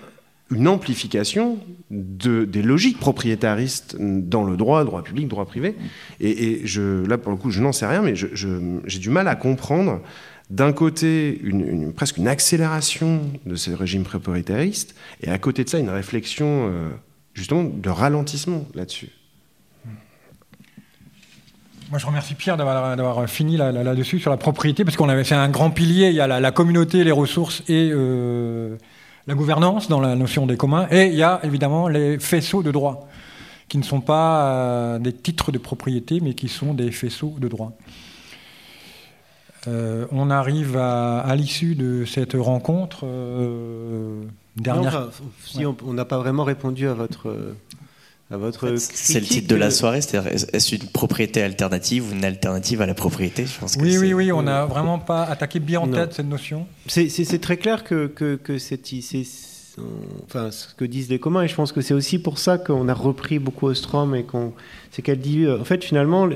une 0.50 0.66
amplification 0.66 1.58
de, 1.90 2.44
des 2.44 2.62
logiques 2.62 2.98
propriétaristes 2.98 3.96
dans 3.98 4.44
le 4.44 4.56
droit, 4.56 4.84
droit 4.84 5.02
public, 5.02 5.28
droit 5.28 5.46
privé. 5.46 5.76
Et, 6.20 6.62
là, 7.06 7.18
pour 7.18 7.30
le 7.30 7.38
coup, 7.38 7.50
je 7.50 7.62
n'en 7.62 7.72
sais 7.72 7.86
rien, 7.86 8.02
mais 8.02 8.14
j'ai 8.14 8.98
du 8.98 9.10
mal 9.10 9.28
à 9.28 9.36
comprendre, 9.36 10.00
d'un 10.50 10.72
côté, 10.72 11.40
presque 11.94 12.16
une 12.16 12.28
accélération 12.28 13.22
de 13.46 13.54
ces 13.54 13.74
régimes 13.74 14.02
propriétaristes, 14.02 14.94
et 15.22 15.30
à 15.30 15.38
côté 15.38 15.64
de 15.64 15.68
ça, 15.68 15.78
une 15.78 15.90
réflexion, 15.90 16.68
euh, 16.68 16.88
justement, 17.34 17.62
de 17.62 17.88
ralentissement 17.88 18.66
là-dessus. 18.74 19.10
Moi, 21.90 21.98
je 21.98 22.06
remercie 22.06 22.34
Pierre 22.34 22.56
d'avoir 22.56 23.28
fini 23.28 23.56
là-dessus 23.56 24.20
sur 24.20 24.30
la 24.30 24.36
propriété, 24.36 24.84
parce 24.84 24.96
qu'on 24.96 25.08
avait 25.08 25.24
fait 25.24 25.34
un 25.34 25.48
grand 25.48 25.70
pilier. 25.70 26.08
Il 26.08 26.14
y 26.14 26.20
a 26.20 26.40
la, 26.40 26.50
communauté, 26.52 27.02
les 27.02 27.10
ressources 27.10 27.64
et 27.68 27.90
euh, 27.92 28.76
la 29.26 29.34
gouvernance 29.34 29.88
dans 29.88 30.00
la 30.00 30.14
notion 30.16 30.46
des 30.46 30.56
communs. 30.56 30.86
Et 30.90 31.06
il 31.06 31.14
y 31.14 31.22
a 31.22 31.40
évidemment 31.42 31.88
les 31.88 32.18
faisceaux 32.18 32.62
de 32.62 32.70
droit, 32.70 33.08
qui 33.68 33.78
ne 33.78 33.82
sont 33.82 34.00
pas 34.00 34.44
euh, 34.44 34.98
des 34.98 35.12
titres 35.12 35.52
de 35.52 35.58
propriété, 35.58 36.20
mais 36.20 36.34
qui 36.34 36.48
sont 36.48 36.74
des 36.74 36.90
faisceaux 36.90 37.34
de 37.38 37.48
droit. 37.48 37.72
Euh, 39.68 40.06
on 40.10 40.30
arrive 40.30 40.76
à, 40.78 41.34
l'issue 41.36 41.74
de 41.74 42.04
cette 42.06 42.32
rencontre. 42.32 43.06
dernière. 44.56 45.08
si 45.44 45.64
on 45.66 45.92
n'a 45.92 46.04
pas 46.04 46.18
vraiment 46.18 46.44
répondu 46.44 46.88
à 46.88 46.94
votre 46.94 47.54
votre 48.38 48.76
c'est 48.76 49.18
le 49.18 49.26
titre 49.26 49.48
de 49.48 49.56
la 49.56 49.70
soirée, 49.70 50.00
c'est-à-dire 50.00 50.32
est-ce 50.32 50.74
une 50.74 50.88
propriété 50.88 51.42
alternative 51.42 52.08
ou 52.08 52.14
une 52.14 52.24
alternative 52.24 52.80
à 52.80 52.86
la 52.86 52.94
propriété? 52.94 53.44
Je 53.44 53.58
pense 53.58 53.76
Oui, 53.80 53.98
oui, 53.98 54.14
oui, 54.14 54.30
on 54.30 54.42
n'a 54.42 54.66
vraiment 54.66 55.00
pas 55.00 55.24
attaqué 55.24 55.58
bien 55.58 55.80
en 55.80 55.88
tête 55.88 56.14
cette 56.14 56.28
notion. 56.28 56.66
C'est 56.86 57.40
très 57.40 57.56
clair 57.56 57.82
que, 57.82 58.06
que, 58.06 58.36
que 58.36 58.58
c'est 58.58 58.80
enfin, 60.26 60.50
ce 60.50 60.74
que 60.74 60.84
disent 60.84 61.10
les 61.10 61.18
communs, 61.18 61.42
et 61.42 61.48
je 61.48 61.54
pense 61.54 61.72
que 61.72 61.80
c'est 61.80 61.94
aussi 61.94 62.20
pour 62.20 62.38
ça 62.38 62.58
qu'on 62.58 62.88
a 62.88 62.94
repris 62.94 63.38
beaucoup 63.38 63.66
Ostrom 63.66 64.14
et 64.14 64.22
qu'on, 64.22 64.52
c'est 64.90 65.02
qu'elle 65.02 65.20
dit, 65.20 65.48
en 65.48 65.64
fait, 65.64 65.82
finalement, 65.82 66.28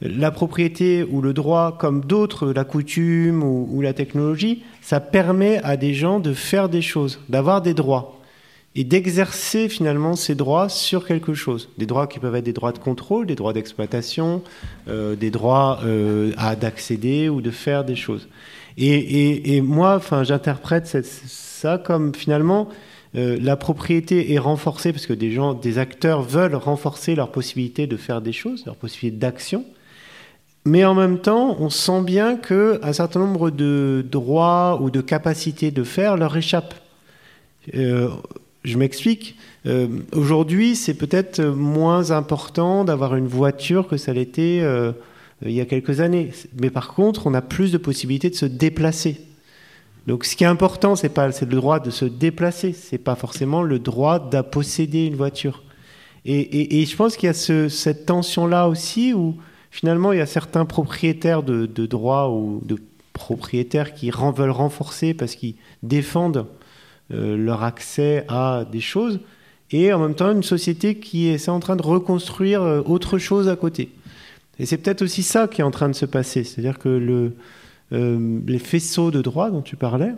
la 0.00 0.30
propriété 0.30 1.02
ou 1.02 1.20
le 1.20 1.32
droit, 1.32 1.76
comme 1.78 2.04
d'autres, 2.04 2.52
la 2.52 2.64
coutume 2.64 3.42
ou, 3.42 3.68
ou 3.70 3.80
la 3.80 3.92
technologie, 3.92 4.62
ça 4.80 5.00
permet 5.00 5.58
à 5.62 5.76
des 5.76 5.94
gens 5.94 6.20
de 6.20 6.32
faire 6.32 6.68
des 6.68 6.82
choses, 6.82 7.20
d'avoir 7.28 7.62
des 7.62 7.74
droits 7.74 8.20
et 8.76 8.84
d'exercer 8.84 9.68
finalement 9.68 10.16
ses 10.16 10.34
droits 10.34 10.68
sur 10.68 11.06
quelque 11.06 11.34
chose. 11.34 11.68
Des 11.78 11.86
droits 11.86 12.06
qui 12.06 12.18
peuvent 12.18 12.34
être 12.34 12.44
des 12.44 12.52
droits 12.52 12.72
de 12.72 12.78
contrôle, 12.78 13.26
des 13.26 13.36
droits 13.36 13.52
d'exploitation, 13.52 14.42
euh, 14.88 15.14
des 15.14 15.30
droits 15.30 15.80
euh, 15.84 16.32
à 16.36 16.56
d'accéder 16.56 17.28
ou 17.28 17.40
de 17.40 17.50
faire 17.50 17.84
des 17.84 17.94
choses. 17.94 18.28
Et, 18.76 19.60
moi, 19.60 19.94
enfin, 19.94 20.24
j'interprète 20.24 20.86
ça 21.04 21.78
comme 21.78 22.12
finalement 22.12 22.68
euh, 23.14 23.38
la 23.40 23.56
propriété 23.56 24.32
est 24.32 24.38
renforcée 24.38 24.92
parce 24.92 25.06
que 25.06 25.12
des 25.12 25.30
gens, 25.30 25.54
des 25.54 25.78
acteurs 25.78 26.22
veulent 26.22 26.56
renforcer 26.56 27.14
leur 27.14 27.30
possibilité 27.30 27.86
de 27.86 27.96
faire 27.96 28.20
des 28.20 28.32
choses, 28.32 28.66
leur 28.66 28.74
possibilité 28.74 29.16
d'action. 29.16 29.64
Mais 30.64 30.84
en 30.84 30.94
même 30.94 31.20
temps, 31.20 31.56
on 31.60 31.70
sent 31.70 32.02
bien 32.02 32.36
que 32.36 32.80
un 32.82 32.92
certain 32.92 33.20
nombre 33.20 33.50
de 33.50 34.04
droits 34.10 34.80
ou 34.82 34.90
de 34.90 35.00
capacités 35.00 35.70
de 35.70 35.84
faire 35.84 36.16
leur 36.16 36.36
échappent. 36.36 36.74
Je 38.64 38.78
m'explique. 38.78 39.36
Euh, 39.66 39.88
aujourd'hui, 40.12 40.74
c'est 40.74 40.94
peut-être 40.94 41.42
moins 41.42 42.10
important 42.10 42.84
d'avoir 42.84 43.14
une 43.14 43.26
voiture 43.26 43.86
que 43.86 43.96
ça 43.96 44.12
l'était 44.12 44.60
euh, 44.62 44.92
il 45.44 45.52
y 45.52 45.60
a 45.60 45.66
quelques 45.66 46.00
années. 46.00 46.30
Mais 46.60 46.70
par 46.70 46.94
contre, 46.94 47.26
on 47.26 47.34
a 47.34 47.42
plus 47.42 47.72
de 47.72 47.78
possibilités 47.78 48.30
de 48.30 48.34
se 48.34 48.46
déplacer. 48.46 49.20
Donc, 50.06 50.24
ce 50.24 50.36
qui 50.36 50.44
est 50.44 50.48
important, 50.48 50.96
c'est 50.96 51.08
pas 51.08 51.32
c'est 51.32 51.46
le 51.46 51.56
droit 51.56 51.80
de 51.80 51.90
se 51.90 52.04
déplacer, 52.04 52.72
c'est 52.72 52.98
pas 52.98 53.14
forcément 53.14 53.62
le 53.62 53.78
droit 53.78 54.18
posséder 54.42 55.06
une 55.06 55.16
voiture. 55.16 55.62
Et, 56.26 56.84
je 56.86 56.96
pense 56.96 57.16
qu'il 57.16 57.26
y 57.26 57.30
a 57.30 57.68
cette 57.68 58.06
tension-là 58.06 58.68
aussi 58.68 59.12
où 59.12 59.36
finalement 59.70 60.12
il 60.12 60.18
y 60.18 60.22
a 60.22 60.26
certains 60.26 60.64
propriétaires 60.64 61.42
de, 61.42 61.66
droits 61.66 62.30
ou 62.30 62.62
de 62.64 62.78
propriétaires 63.12 63.92
qui 63.92 64.10
veulent 64.10 64.50
renforcer 64.50 65.12
parce 65.12 65.34
qu'ils 65.34 65.56
défendent 65.82 66.46
leur 67.10 67.62
accès 67.62 68.24
à 68.28 68.64
des 68.70 68.80
choses, 68.80 69.20
et 69.70 69.92
en 69.92 69.98
même 69.98 70.14
temps 70.14 70.30
une 70.30 70.42
société 70.42 70.98
qui 70.98 71.28
est, 71.28 71.48
en 71.48 71.60
train 71.60 71.76
de 71.76 71.82
reconstruire 71.82 72.62
euh, 72.62 72.82
autre 72.84 73.18
chose 73.18 73.48
à 73.48 73.56
côté. 73.56 73.90
Et 74.58 74.66
c'est 74.66 74.78
peut-être 74.78 75.02
aussi 75.02 75.22
ça 75.22 75.48
qui 75.48 75.60
est 75.62 75.64
en 75.64 75.70
train 75.70 75.88
de 75.88 75.94
se 75.94 76.06
passer, 76.06 76.44
c'est-à-dire 76.44 76.78
que 76.78 77.32
euh, 77.92 78.40
les 78.46 78.58
faisceaux 78.58 79.10
de 79.10 79.20
droit 79.20 79.50
dont 79.50 79.62
tu 79.62 79.76
parlais, 79.76 80.12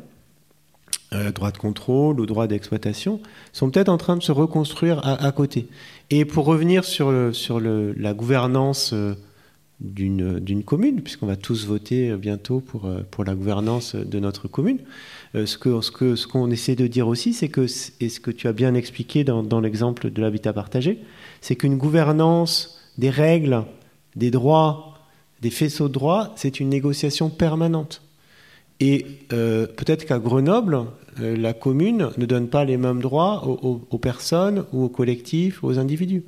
droit 1.34 1.50
de 1.50 1.56
contrôle 1.56 2.20
ou 2.20 2.26
droit 2.26 2.46
d'exploitation, 2.46 3.20
sont 3.52 3.70
peut-être 3.70 3.88
en 3.88 3.96
train 3.96 4.16
de 4.16 4.22
se 4.22 4.32
reconstruire 4.32 5.00
à, 5.04 5.32
côté. 5.32 5.68
Et 6.10 6.26
pour 6.26 6.44
revenir 6.44 6.84
sur, 6.84 7.10
sur 7.32 7.58
la 7.60 8.12
gouvernance 8.12 8.92
d'une 9.80 10.62
commune, 10.64 11.02
puisqu'on 11.02 11.26
va 11.26 11.36
tous 11.36 11.66
voter 11.66 12.16
bientôt 12.16 12.60
pour, 12.60 12.90
pour 13.10 13.24
la 13.24 13.34
gouvernance 13.34 13.94
de 13.94 14.18
notre 14.18 14.48
commune, 14.48 14.78
euh, 15.36 15.46
ce 15.46 15.58
qu'on 15.58 15.82
ce 15.82 15.90
que, 15.90 16.16
ce 16.16 16.26
qu'on 16.26 16.50
essaie 16.50 16.76
de 16.76 16.86
dire 16.86 17.08
aussi, 17.08 17.32
c'est 17.32 17.48
que, 17.48 17.66
et 18.00 18.08
ce 18.08 18.20
que 18.20 18.30
tu 18.30 18.48
as 18.48 18.52
bien 18.52 18.74
expliqué 18.74 19.24
dans, 19.24 19.42
dans 19.42 19.60
l'exemple 19.60 20.10
de 20.10 20.22
l'habitat 20.22 20.52
partagé, 20.52 21.00
c'est 21.40 21.56
qu'une 21.56 21.76
gouvernance 21.76 22.80
des 22.96 23.10
règles, 23.10 23.64
des 24.14 24.30
droits, 24.30 24.94
des 25.42 25.50
faisceaux 25.50 25.88
de 25.88 25.92
droits, 25.92 26.32
c'est 26.36 26.60
une 26.60 26.68
négociation 26.68 27.28
permanente. 27.28 28.02
Et 28.80 29.06
euh, 29.32 29.66
peut-être 29.66 30.06
qu'à 30.06 30.18
Grenoble, 30.18 30.84
euh, 31.20 31.36
la 31.36 31.52
commune 31.52 32.10
ne 32.16 32.26
donne 32.26 32.48
pas 32.48 32.64
les 32.64 32.76
mêmes 32.76 33.00
droits 33.00 33.46
aux, 33.46 33.98
personnes 33.98 34.64
ou 34.72 34.84
aux 34.84 34.88
collectifs, 34.88 35.64
aux 35.64 35.78
individus. 35.78 36.24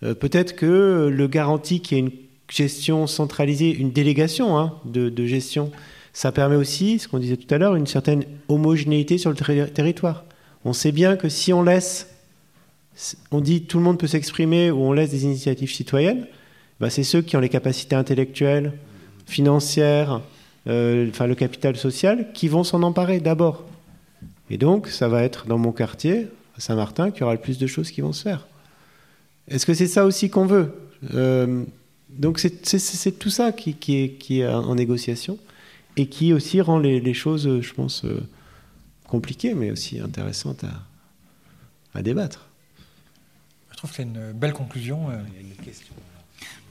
peut-être 0.00 0.54
que 0.54 1.08
le 1.12 1.26
garantit 1.26 1.80
qu'il 1.80 1.98
y 1.98 2.00
ait 2.00 2.04
une 2.04 2.27
gestion 2.48 3.06
centralisée, 3.06 3.70
une 3.70 3.90
délégation 3.90 4.58
hein, 4.58 4.74
de, 4.84 5.26
gestion 5.26 5.70
ça 6.12 6.32
permet 6.32 6.56
aussi, 6.56 6.98
ce 6.98 7.06
qu'on 7.06 7.18
disait 7.18 7.36
tout 7.36 7.52
à 7.54 7.58
l'heure, 7.58 7.76
une 7.76 7.86
certaine 7.86 8.24
homogénéité 8.48 9.18
sur 9.18 9.30
le 9.30 9.66
territoire. 9.68 10.24
On 10.64 10.72
sait 10.72 10.90
bien 10.90 11.16
que 11.16 11.28
si 11.28 11.52
on 11.52 11.62
laisse, 11.62 12.08
on 13.30 13.40
dit 13.40 13.62
tout 13.62 13.78
le 13.78 13.84
monde 13.84 13.98
peut 13.98 14.08
s'exprimer 14.08 14.72
ou 14.72 14.78
on 14.78 14.92
laisse 14.92 15.10
des 15.10 15.24
initiatives 15.24 15.70
citoyennes, 15.70 16.26
bah 16.80 16.90
c'est 16.90 17.04
ceux 17.04 17.22
qui 17.22 17.36
ont 17.36 17.40
les 17.40 17.48
capacités 17.48 17.94
intellectuelles, 17.94 18.72
financières, 19.26 20.20
euh, 20.66 21.08
enfin 21.08 21.26
le 21.26 21.36
capital 21.36 21.76
social, 21.76 22.32
qui 22.32 22.48
vont 22.48 22.64
s'en 22.64 22.82
emparer 22.82 23.20
d'abord. 23.20 23.64
Et 24.50 24.58
donc, 24.58 24.88
ça 24.88 25.08
va 25.08 25.22
être 25.22 25.46
dans 25.46 25.58
mon 25.58 25.72
quartier, 25.72 26.26
à 26.56 26.60
Saint-Martin, 26.60 27.10
qu'il 27.10 27.20
y 27.20 27.24
aura 27.24 27.34
le 27.34 27.40
plus 27.40 27.58
de 27.58 27.66
choses 27.66 27.90
qui 27.90 28.00
vont 28.00 28.12
se 28.12 28.22
faire. 28.22 28.46
Est-ce 29.46 29.66
que 29.66 29.74
c'est 29.74 29.86
ça 29.86 30.04
aussi 30.04 30.30
qu'on 30.30 30.46
veut? 30.46 30.74
Euh, 31.14 31.64
Donc, 32.10 32.38
c'est 32.38 33.18
tout 33.18 33.30
ça 33.30 33.52
qui, 33.52 33.74
qui, 33.74 33.96
est, 33.96 34.08
qui 34.10 34.40
est 34.40 34.48
en 34.48 34.74
négociation 34.74 35.38
et 35.96 36.06
qui 36.06 36.32
aussi 36.32 36.60
rend 36.60 36.78
les, 36.78 37.14
choses, 37.14 37.60
je 37.60 37.74
pense, 37.74 38.04
euh, 38.04 38.20
compliquées, 39.08 39.54
mais 39.54 39.70
aussi 39.70 39.98
intéressantes 39.98 40.64
à, 41.94 42.02
débattre. 42.02 42.48
Je 43.72 43.76
trouve 43.76 43.90
que 43.90 43.96
c'est 43.96 44.04
une 44.04 44.32
belle 44.32 44.52
conclusion. 44.52 45.10
Euh, 45.10 45.18
Il 45.28 45.34
y 45.34 45.38
a 45.38 45.40
une 45.40 45.64
question. 45.64 45.94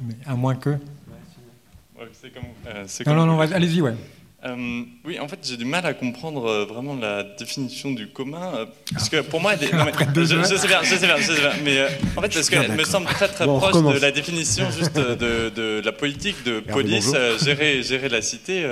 Mais 0.02 0.15
à 0.26 0.36
moins 0.36 0.56
que. 0.56 0.69
Ouais, 0.69 2.10
comme, 2.34 2.43
euh, 2.67 2.86
non, 3.06 3.15
non, 3.15 3.26
non, 3.26 3.39
allez-y, 3.41 3.82
ouais. 3.82 3.95
Euh, 4.45 4.84
oui, 5.04 5.19
en 5.19 5.28
fait, 5.28 5.39
j'ai 5.43 5.58
du 5.58 5.65
mal 5.65 5.84
à 5.88 5.95
comprendre 5.95 6.45
euh, 6.47 6.65
vraiment 6.65 6.95
la 6.95 7.23
définition 7.23 7.89
du 7.91 8.08
commun, 8.08 8.54
euh, 8.56 8.65
parce 8.93 9.10
que 9.10 9.21
pour 9.21 9.41
moi, 9.41 9.54
elle 9.56 9.63
est- 9.67 9.73
non, 9.73 9.84
mais- 9.84 9.91
je, 10.15 10.23
je 10.26 10.56
sais 10.56 10.67
bien, 10.67 10.84
je 10.84 10.95
sais 10.95 11.08
bien, 11.08 11.17
je 11.17 11.23
sais 11.34 11.39
bien, 11.39 11.54
mais 11.63 11.84
en 12.15 12.21
fait, 12.21 12.34
parce 12.36 12.47
qu'elle 12.50 12.71
me 12.71 12.84
semble 12.84 13.08
très 13.08 13.28
très 13.30 13.45
Bon, 13.47 13.58
proche 13.58 13.73
de 13.95 14.00
la 14.00 14.12
définition 14.12 14.69
juste 14.69 14.95
de, 14.95 15.50
de 15.50 15.82
la 15.84 15.91
politique 15.91 16.43
de 16.43 16.60
police, 16.60 17.13
gérer, 17.43 17.82
gérer 17.82 18.10
la 18.10 18.21
cité. 18.21 18.63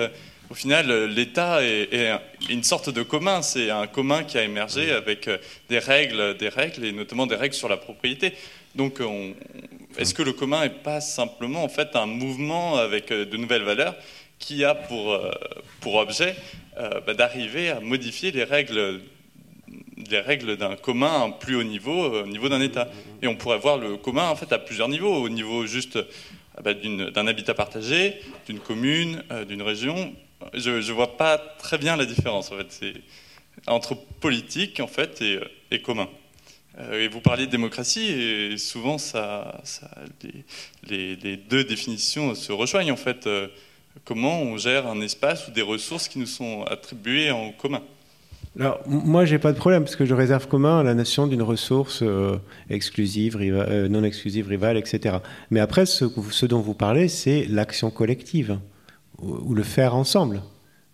au 0.52 0.54
final, 0.54 1.06
l'État 1.06 1.64
est, 1.64 1.92
est 1.92 2.10
un- 2.10 2.22
une 2.52 2.64
sorte 2.64 2.92
de 2.92 3.02
commun. 3.02 3.42
C'est 3.42 3.72
un 3.72 3.88
commun 3.88 4.24
qui 4.24 4.38
a 4.38 4.44
émergé 4.44 4.92
avec 4.92 5.28
des 5.68 5.80
règles, 5.80 6.38
des 6.38 6.50
règles, 6.50 6.86
et 6.86 6.92
notamment 6.92 7.26
des 7.26 7.36
règles 7.36 7.56
sur 7.56 7.70
la 7.70 7.78
propriété. 7.78 8.34
Donc, 8.76 9.00
on- 9.02 9.34
est-ce 9.98 10.14
que 10.14 10.22
le 10.22 10.34
commun 10.34 10.62
n'est 10.62 10.70
pas 10.70 11.02
simplement 11.02 11.64
en 11.64 11.70
fait 11.70 11.96
un 11.96 12.06
mouvement 12.06 12.78
avec 12.78 13.10
de 13.10 13.36
nouvelles 13.38 13.64
valeurs? 13.64 13.96
Qui 14.40 14.64
a 14.64 14.76
pour, 14.76 15.14
euh, 15.14 15.32
objet 15.86 16.36
euh, 16.78 17.00
bah, 17.06 17.14
d'arriver 17.14 17.70
à 17.70 17.80
modifier 17.80 18.32
les 18.32 18.44
règles, 18.44 19.02
les 20.10 20.20
règles 20.20 20.58
d'un 20.58 20.76
commun 20.76 21.22
à 21.22 21.24
un 21.26 21.32
plus 21.32 21.56
haut 21.56 21.64
niveau, 21.64 22.06
euh, 22.06 22.24
au 22.24 22.28
niveau 22.28 22.50
d'un 22.50 22.62
État. 22.62 22.90
Et 23.22 23.28
on 23.28 23.36
pourrait 23.36 23.60
voir 23.60 23.78
le 23.78 23.98
commun 23.98 24.28
en 24.28 24.36
fait 24.36 24.52
à 24.52 24.60
plusieurs 24.60 24.90
niveaux, 24.90 25.16
au 25.16 25.30
niveau 25.30 25.66
juste 25.66 26.00
bah, 26.64 26.74
d'un 26.74 27.28
habitat 27.28 27.54
partagé, 27.54 28.20
d'une 28.48 28.60
commune, 28.60 29.24
d'une 29.48 29.62
région. 29.62 30.14
Je 30.54 30.72
ne 30.72 30.94
vois 30.94 31.18
pas 31.18 31.38
très 31.38 31.78
bien 31.78 31.96
la 31.96 32.06
différence 32.06 32.52
en 32.52 32.58
fait. 32.58 32.94
Entre 33.68 33.96
politique 33.96 34.80
en 34.80 34.88
fait 34.88 35.24
et, 35.72 35.82
commun. 35.82 36.10
Et 36.92 37.08
vous 37.08 37.22
parliez 37.22 37.46
de 37.46 37.52
démocratie 37.52 38.12
et 38.12 38.58
souvent 38.58 38.98
ça, 38.98 39.62
les, 40.90 41.38
deux 41.38 41.64
définitions 41.64 42.36
se 42.36 42.52
rejoignent 42.52 42.92
en 42.92 42.98
fait. 42.98 43.28
Comment 44.04 44.42
on 44.42 44.58
gère 44.58 44.88
un 44.88 45.02
espace 45.02 45.48
ou 45.48 45.52
des 45.52 45.62
ressources 45.62 46.08
qui 46.08 46.20
nous 46.20 46.26
sont 46.26 46.64
attribuées 46.64 47.32
en 47.32 47.52
commun. 47.52 47.82
Alors, 48.58 48.80
moi, 48.88 49.26
j'ai 49.26 49.38
pas 49.38 49.52
de 49.52 49.58
problème 49.58 49.84
parce 49.84 49.98
que 49.98 50.06
je 50.06 50.14
réserve 50.14 50.48
commun 50.48 50.80
à 50.80 50.84
la 50.84 50.94
notion 50.94 51.28
d'une 51.28 51.42
ressource 51.42 52.00
euh, 52.02 52.38
exclusive, 52.70 53.38
euh, 53.42 53.90
non 53.90 54.04
exclusive, 54.04 54.48
rivale, 54.48 54.78
etc. 54.78 55.18
Mais 55.52 55.60
après, 55.60 55.86
ce, 55.86 56.46
dont 56.46 56.62
vous 56.62 56.74
parlez, 56.74 57.10
c'est 57.10 57.46
l'action 57.50 57.92
collective 57.92 58.60
ou, 59.22 59.54
le 59.54 59.64
faire 59.64 59.96
ensemble. 59.96 60.42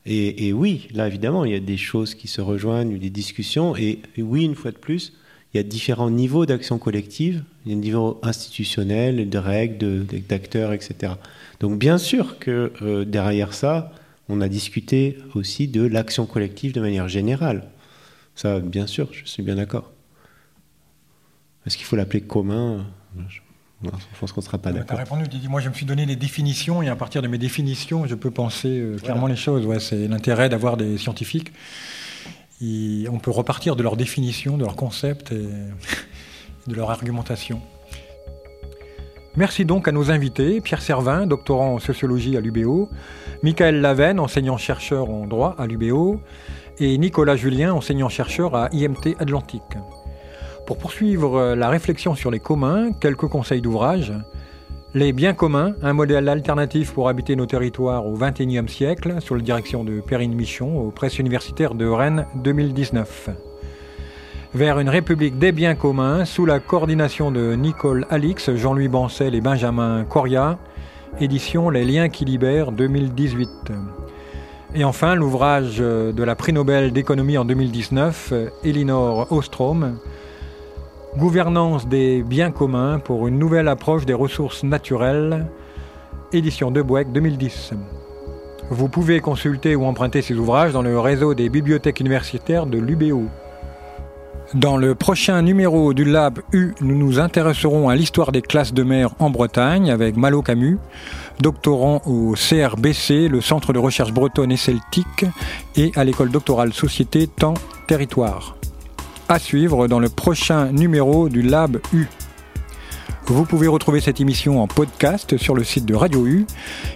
Et, 0.07 0.51
oui, 0.51 0.87
là, 0.95 1.05
évidemment, 1.05 1.45
il 1.45 1.51
y 1.51 1.55
a 1.55 1.59
des 1.59 1.77
choses 1.77 2.15
qui 2.15 2.27
se 2.27 2.41
rejoignent, 2.41 2.97
des 2.97 3.11
discussions. 3.11 3.75
Et 3.75 4.01
oui, 4.17 4.45
une 4.45 4.55
fois 4.55 4.71
de 4.71 4.77
plus, 4.77 5.13
il 5.53 5.57
y 5.57 5.59
a 5.59 5.63
différents 5.63 6.09
niveaux 6.09 6.45
d'action 6.45 6.77
collective. 6.77 7.43
Il 7.65 7.71
y 7.71 7.75
a 7.75 7.77
un 7.77 7.81
niveau 7.81 8.19
institutionnel, 8.23 9.29
de 9.29 9.37
règles, 9.37 10.05
d'acteurs, 10.29 10.71
etc. 10.73 11.13
Donc, 11.59 11.77
bien 11.77 11.97
sûr 11.97 12.39
que 12.39 12.71
euh, 12.81 13.05
derrière 13.05 13.53
ça, 13.53 13.91
on 14.29 14.39
a 14.39 14.47
discuté 14.47 15.17
aussi 15.35 15.67
de 15.67 15.81
l'action 15.85 16.25
collective 16.25 16.71
de 16.73 16.79
manière 16.79 17.09
générale. 17.09 17.63
Ça, 18.35 18.59
bien 18.59 18.87
sûr, 18.87 19.09
je 19.11 19.25
suis 19.25 19.43
bien 19.43 19.55
d'accord. 19.55 19.91
Est-ce 21.65 21.77
qu'il 21.77 21.85
faut 21.85 21.97
l'appeler 21.97 22.21
commun? 22.21 22.85
Je, 23.27 23.39
non, 23.83 23.91
je 23.97 24.19
pense 24.19 24.31
qu'on 24.31 24.41
ne 24.41 24.45
sera 24.45 24.57
pas 24.57 24.71
Tu 24.71 24.77
as 24.77 24.79
d'accord. 24.79 24.97
répondu, 24.97 25.27
tu 25.27 25.37
dis, 25.37 25.47
moi 25.47 25.59
je 25.59 25.69
me 25.69 25.73
suis 25.73 25.85
donné 25.85 26.05
des 26.05 26.15
définitions 26.15 26.81
et 26.81 26.87
à 26.87 26.95
partir 26.95 27.21
de 27.21 27.27
mes 27.27 27.37
définitions, 27.37 28.07
je 28.07 28.15
peux 28.15 28.31
penser 28.31 28.69
euh, 28.69 28.97
clairement 28.97 29.27
les 29.27 29.35
choses. 29.35 29.65
Ouais, 29.65 29.79
c'est 29.79 30.07
l'intérêt 30.07 30.49
d'avoir 30.49 30.77
des 30.77 30.97
scientifiques. 30.97 31.51
On 32.61 33.19
peut 33.19 33.31
repartir 33.31 33.75
de 33.75 33.83
leurs 33.83 33.97
définitions, 33.97 34.57
de 34.57 34.63
leurs 34.63 34.75
concepts 34.75 35.31
et 35.31 35.47
de 36.67 36.75
leur 36.75 36.91
argumentation. 36.91 37.59
Merci 39.35 39.63
donc 39.65 39.87
à 39.87 39.91
nos 39.91 40.11
invités, 40.11 40.59
Pierre 40.61 40.81
Servin, 40.81 41.25
doctorant 41.25 41.75
en 41.75 41.79
sociologie 41.79 42.35
à 42.35 42.41
l'UBO, 42.41 42.89
Michael 43.43 43.79
Lavenne, 43.79 44.19
enseignant-chercheur 44.19 45.09
en 45.09 45.25
droit 45.25 45.55
à 45.57 45.67
l'UBO, 45.67 46.19
et 46.79 46.97
Nicolas 46.97 47.35
Julien, 47.35 47.73
enseignant-chercheur 47.73 48.55
à 48.55 48.69
IMT 48.73 49.15
Atlantique. 49.19 49.77
Pour 50.67 50.77
poursuivre 50.77 51.55
la 51.55 51.69
réflexion 51.69 52.13
sur 52.13 52.29
les 52.29 52.39
communs, 52.39 52.91
quelques 52.91 53.27
conseils 53.27 53.61
d'ouvrage. 53.61 54.13
Les 54.93 55.13
biens 55.13 55.33
communs, 55.33 55.73
un 55.81 55.93
modèle 55.93 56.27
alternatif 56.27 56.91
pour 56.91 57.07
habiter 57.07 57.37
nos 57.37 57.45
territoires 57.45 58.05
au 58.05 58.17
XXIe 58.17 58.67
siècle, 58.67 59.15
sous 59.21 59.35
la 59.35 59.41
direction 59.41 59.85
de 59.85 60.01
Perrine 60.01 60.35
Michon, 60.35 60.81
aux 60.81 60.91
presses 60.91 61.17
universitaires 61.17 61.75
de 61.75 61.85
Rennes 61.85 62.25
2019. 62.43 63.29
Vers 64.53 64.79
une 64.79 64.89
république 64.89 65.39
des 65.39 65.53
biens 65.53 65.75
communs, 65.75 66.25
sous 66.25 66.45
la 66.45 66.59
coordination 66.59 67.31
de 67.31 67.53
Nicole 67.55 68.05
Alix, 68.09 68.53
Jean-Louis 68.53 68.89
Bancel 68.89 69.33
et 69.33 69.39
Benjamin 69.39 70.03
Coria, 70.03 70.59
édition 71.21 71.69
Les 71.69 71.85
liens 71.85 72.09
qui 72.09 72.25
libèrent 72.25 72.73
2018. 72.73 73.49
Et 74.75 74.83
enfin, 74.83 75.15
l'ouvrage 75.15 75.77
de 75.77 76.23
la 76.23 76.35
prix 76.35 76.51
Nobel 76.51 76.91
d'économie 76.91 77.37
en 77.37 77.45
2019, 77.45 78.33
Elinor 78.65 79.31
Ostrom, 79.31 79.99
Gouvernance 81.17 81.87
des 81.89 82.23
biens 82.23 82.51
communs 82.51 82.99
pour 82.99 83.27
une 83.27 83.37
nouvelle 83.37 83.67
approche 83.67 84.05
des 84.05 84.13
ressources 84.13 84.63
naturelles, 84.63 85.45
édition 86.31 86.71
de 86.71 86.81
Boeck 86.81 87.11
2010. 87.11 87.73
Vous 88.69 88.87
pouvez 88.87 89.19
consulter 89.19 89.75
ou 89.75 89.83
emprunter 89.83 90.21
ces 90.21 90.35
ouvrages 90.35 90.71
dans 90.71 90.81
le 90.81 90.97
réseau 90.97 91.33
des 91.33 91.49
bibliothèques 91.49 91.99
universitaires 91.99 92.65
de 92.65 92.77
l'UBO. 92.77 93.23
Dans 94.53 94.77
le 94.77 94.95
prochain 94.95 95.41
numéro 95.41 95.93
du 95.93 96.05
Lab 96.05 96.39
U, 96.53 96.73
nous 96.79 96.97
nous 96.97 97.19
intéresserons 97.19 97.89
à 97.89 97.95
l'histoire 97.95 98.31
des 98.31 98.41
classes 98.41 98.73
de 98.73 98.83
mer 98.83 99.09
en 99.19 99.29
Bretagne 99.29 99.91
avec 99.91 100.15
Malo 100.15 100.41
Camus, 100.41 100.77
doctorant 101.41 102.01
au 102.05 102.35
CRBC, 102.35 103.27
le 103.27 103.41
Centre 103.41 103.73
de 103.73 103.79
recherche 103.79 104.13
bretonne 104.13 104.51
et 104.53 104.57
celtique, 104.57 105.25
et 105.75 105.91
à 105.95 106.05
l'école 106.05 106.31
doctorale 106.31 106.71
Société 106.71 107.27
Temps 107.27 107.55
Territoire 107.87 108.55
à 109.31 109.39
suivre 109.39 109.87
dans 109.87 109.99
le 109.99 110.09
prochain 110.09 110.73
numéro 110.73 111.29
du 111.29 111.41
Lab 111.41 111.79
U. 111.93 112.07
Vous 113.27 113.45
pouvez 113.45 113.67
retrouver 113.67 114.01
cette 114.01 114.19
émission 114.19 114.61
en 114.61 114.67
podcast 114.67 115.37
sur 115.37 115.55
le 115.55 115.63
site 115.63 115.85
de 115.85 115.95
Radio 115.95 116.25
U 116.27 116.45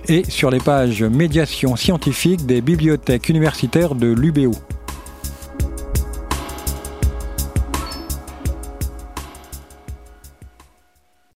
et 0.10 0.24
sur 0.28 0.50
les 0.50 0.60
pages 0.60 1.02
médiation 1.02 1.78
scientifique 1.78 2.46
des 2.46 2.60
bibliothèques 2.60 3.30
universitaires 3.30 3.96
de 3.96 4.08
l'UBO. 4.08 4.52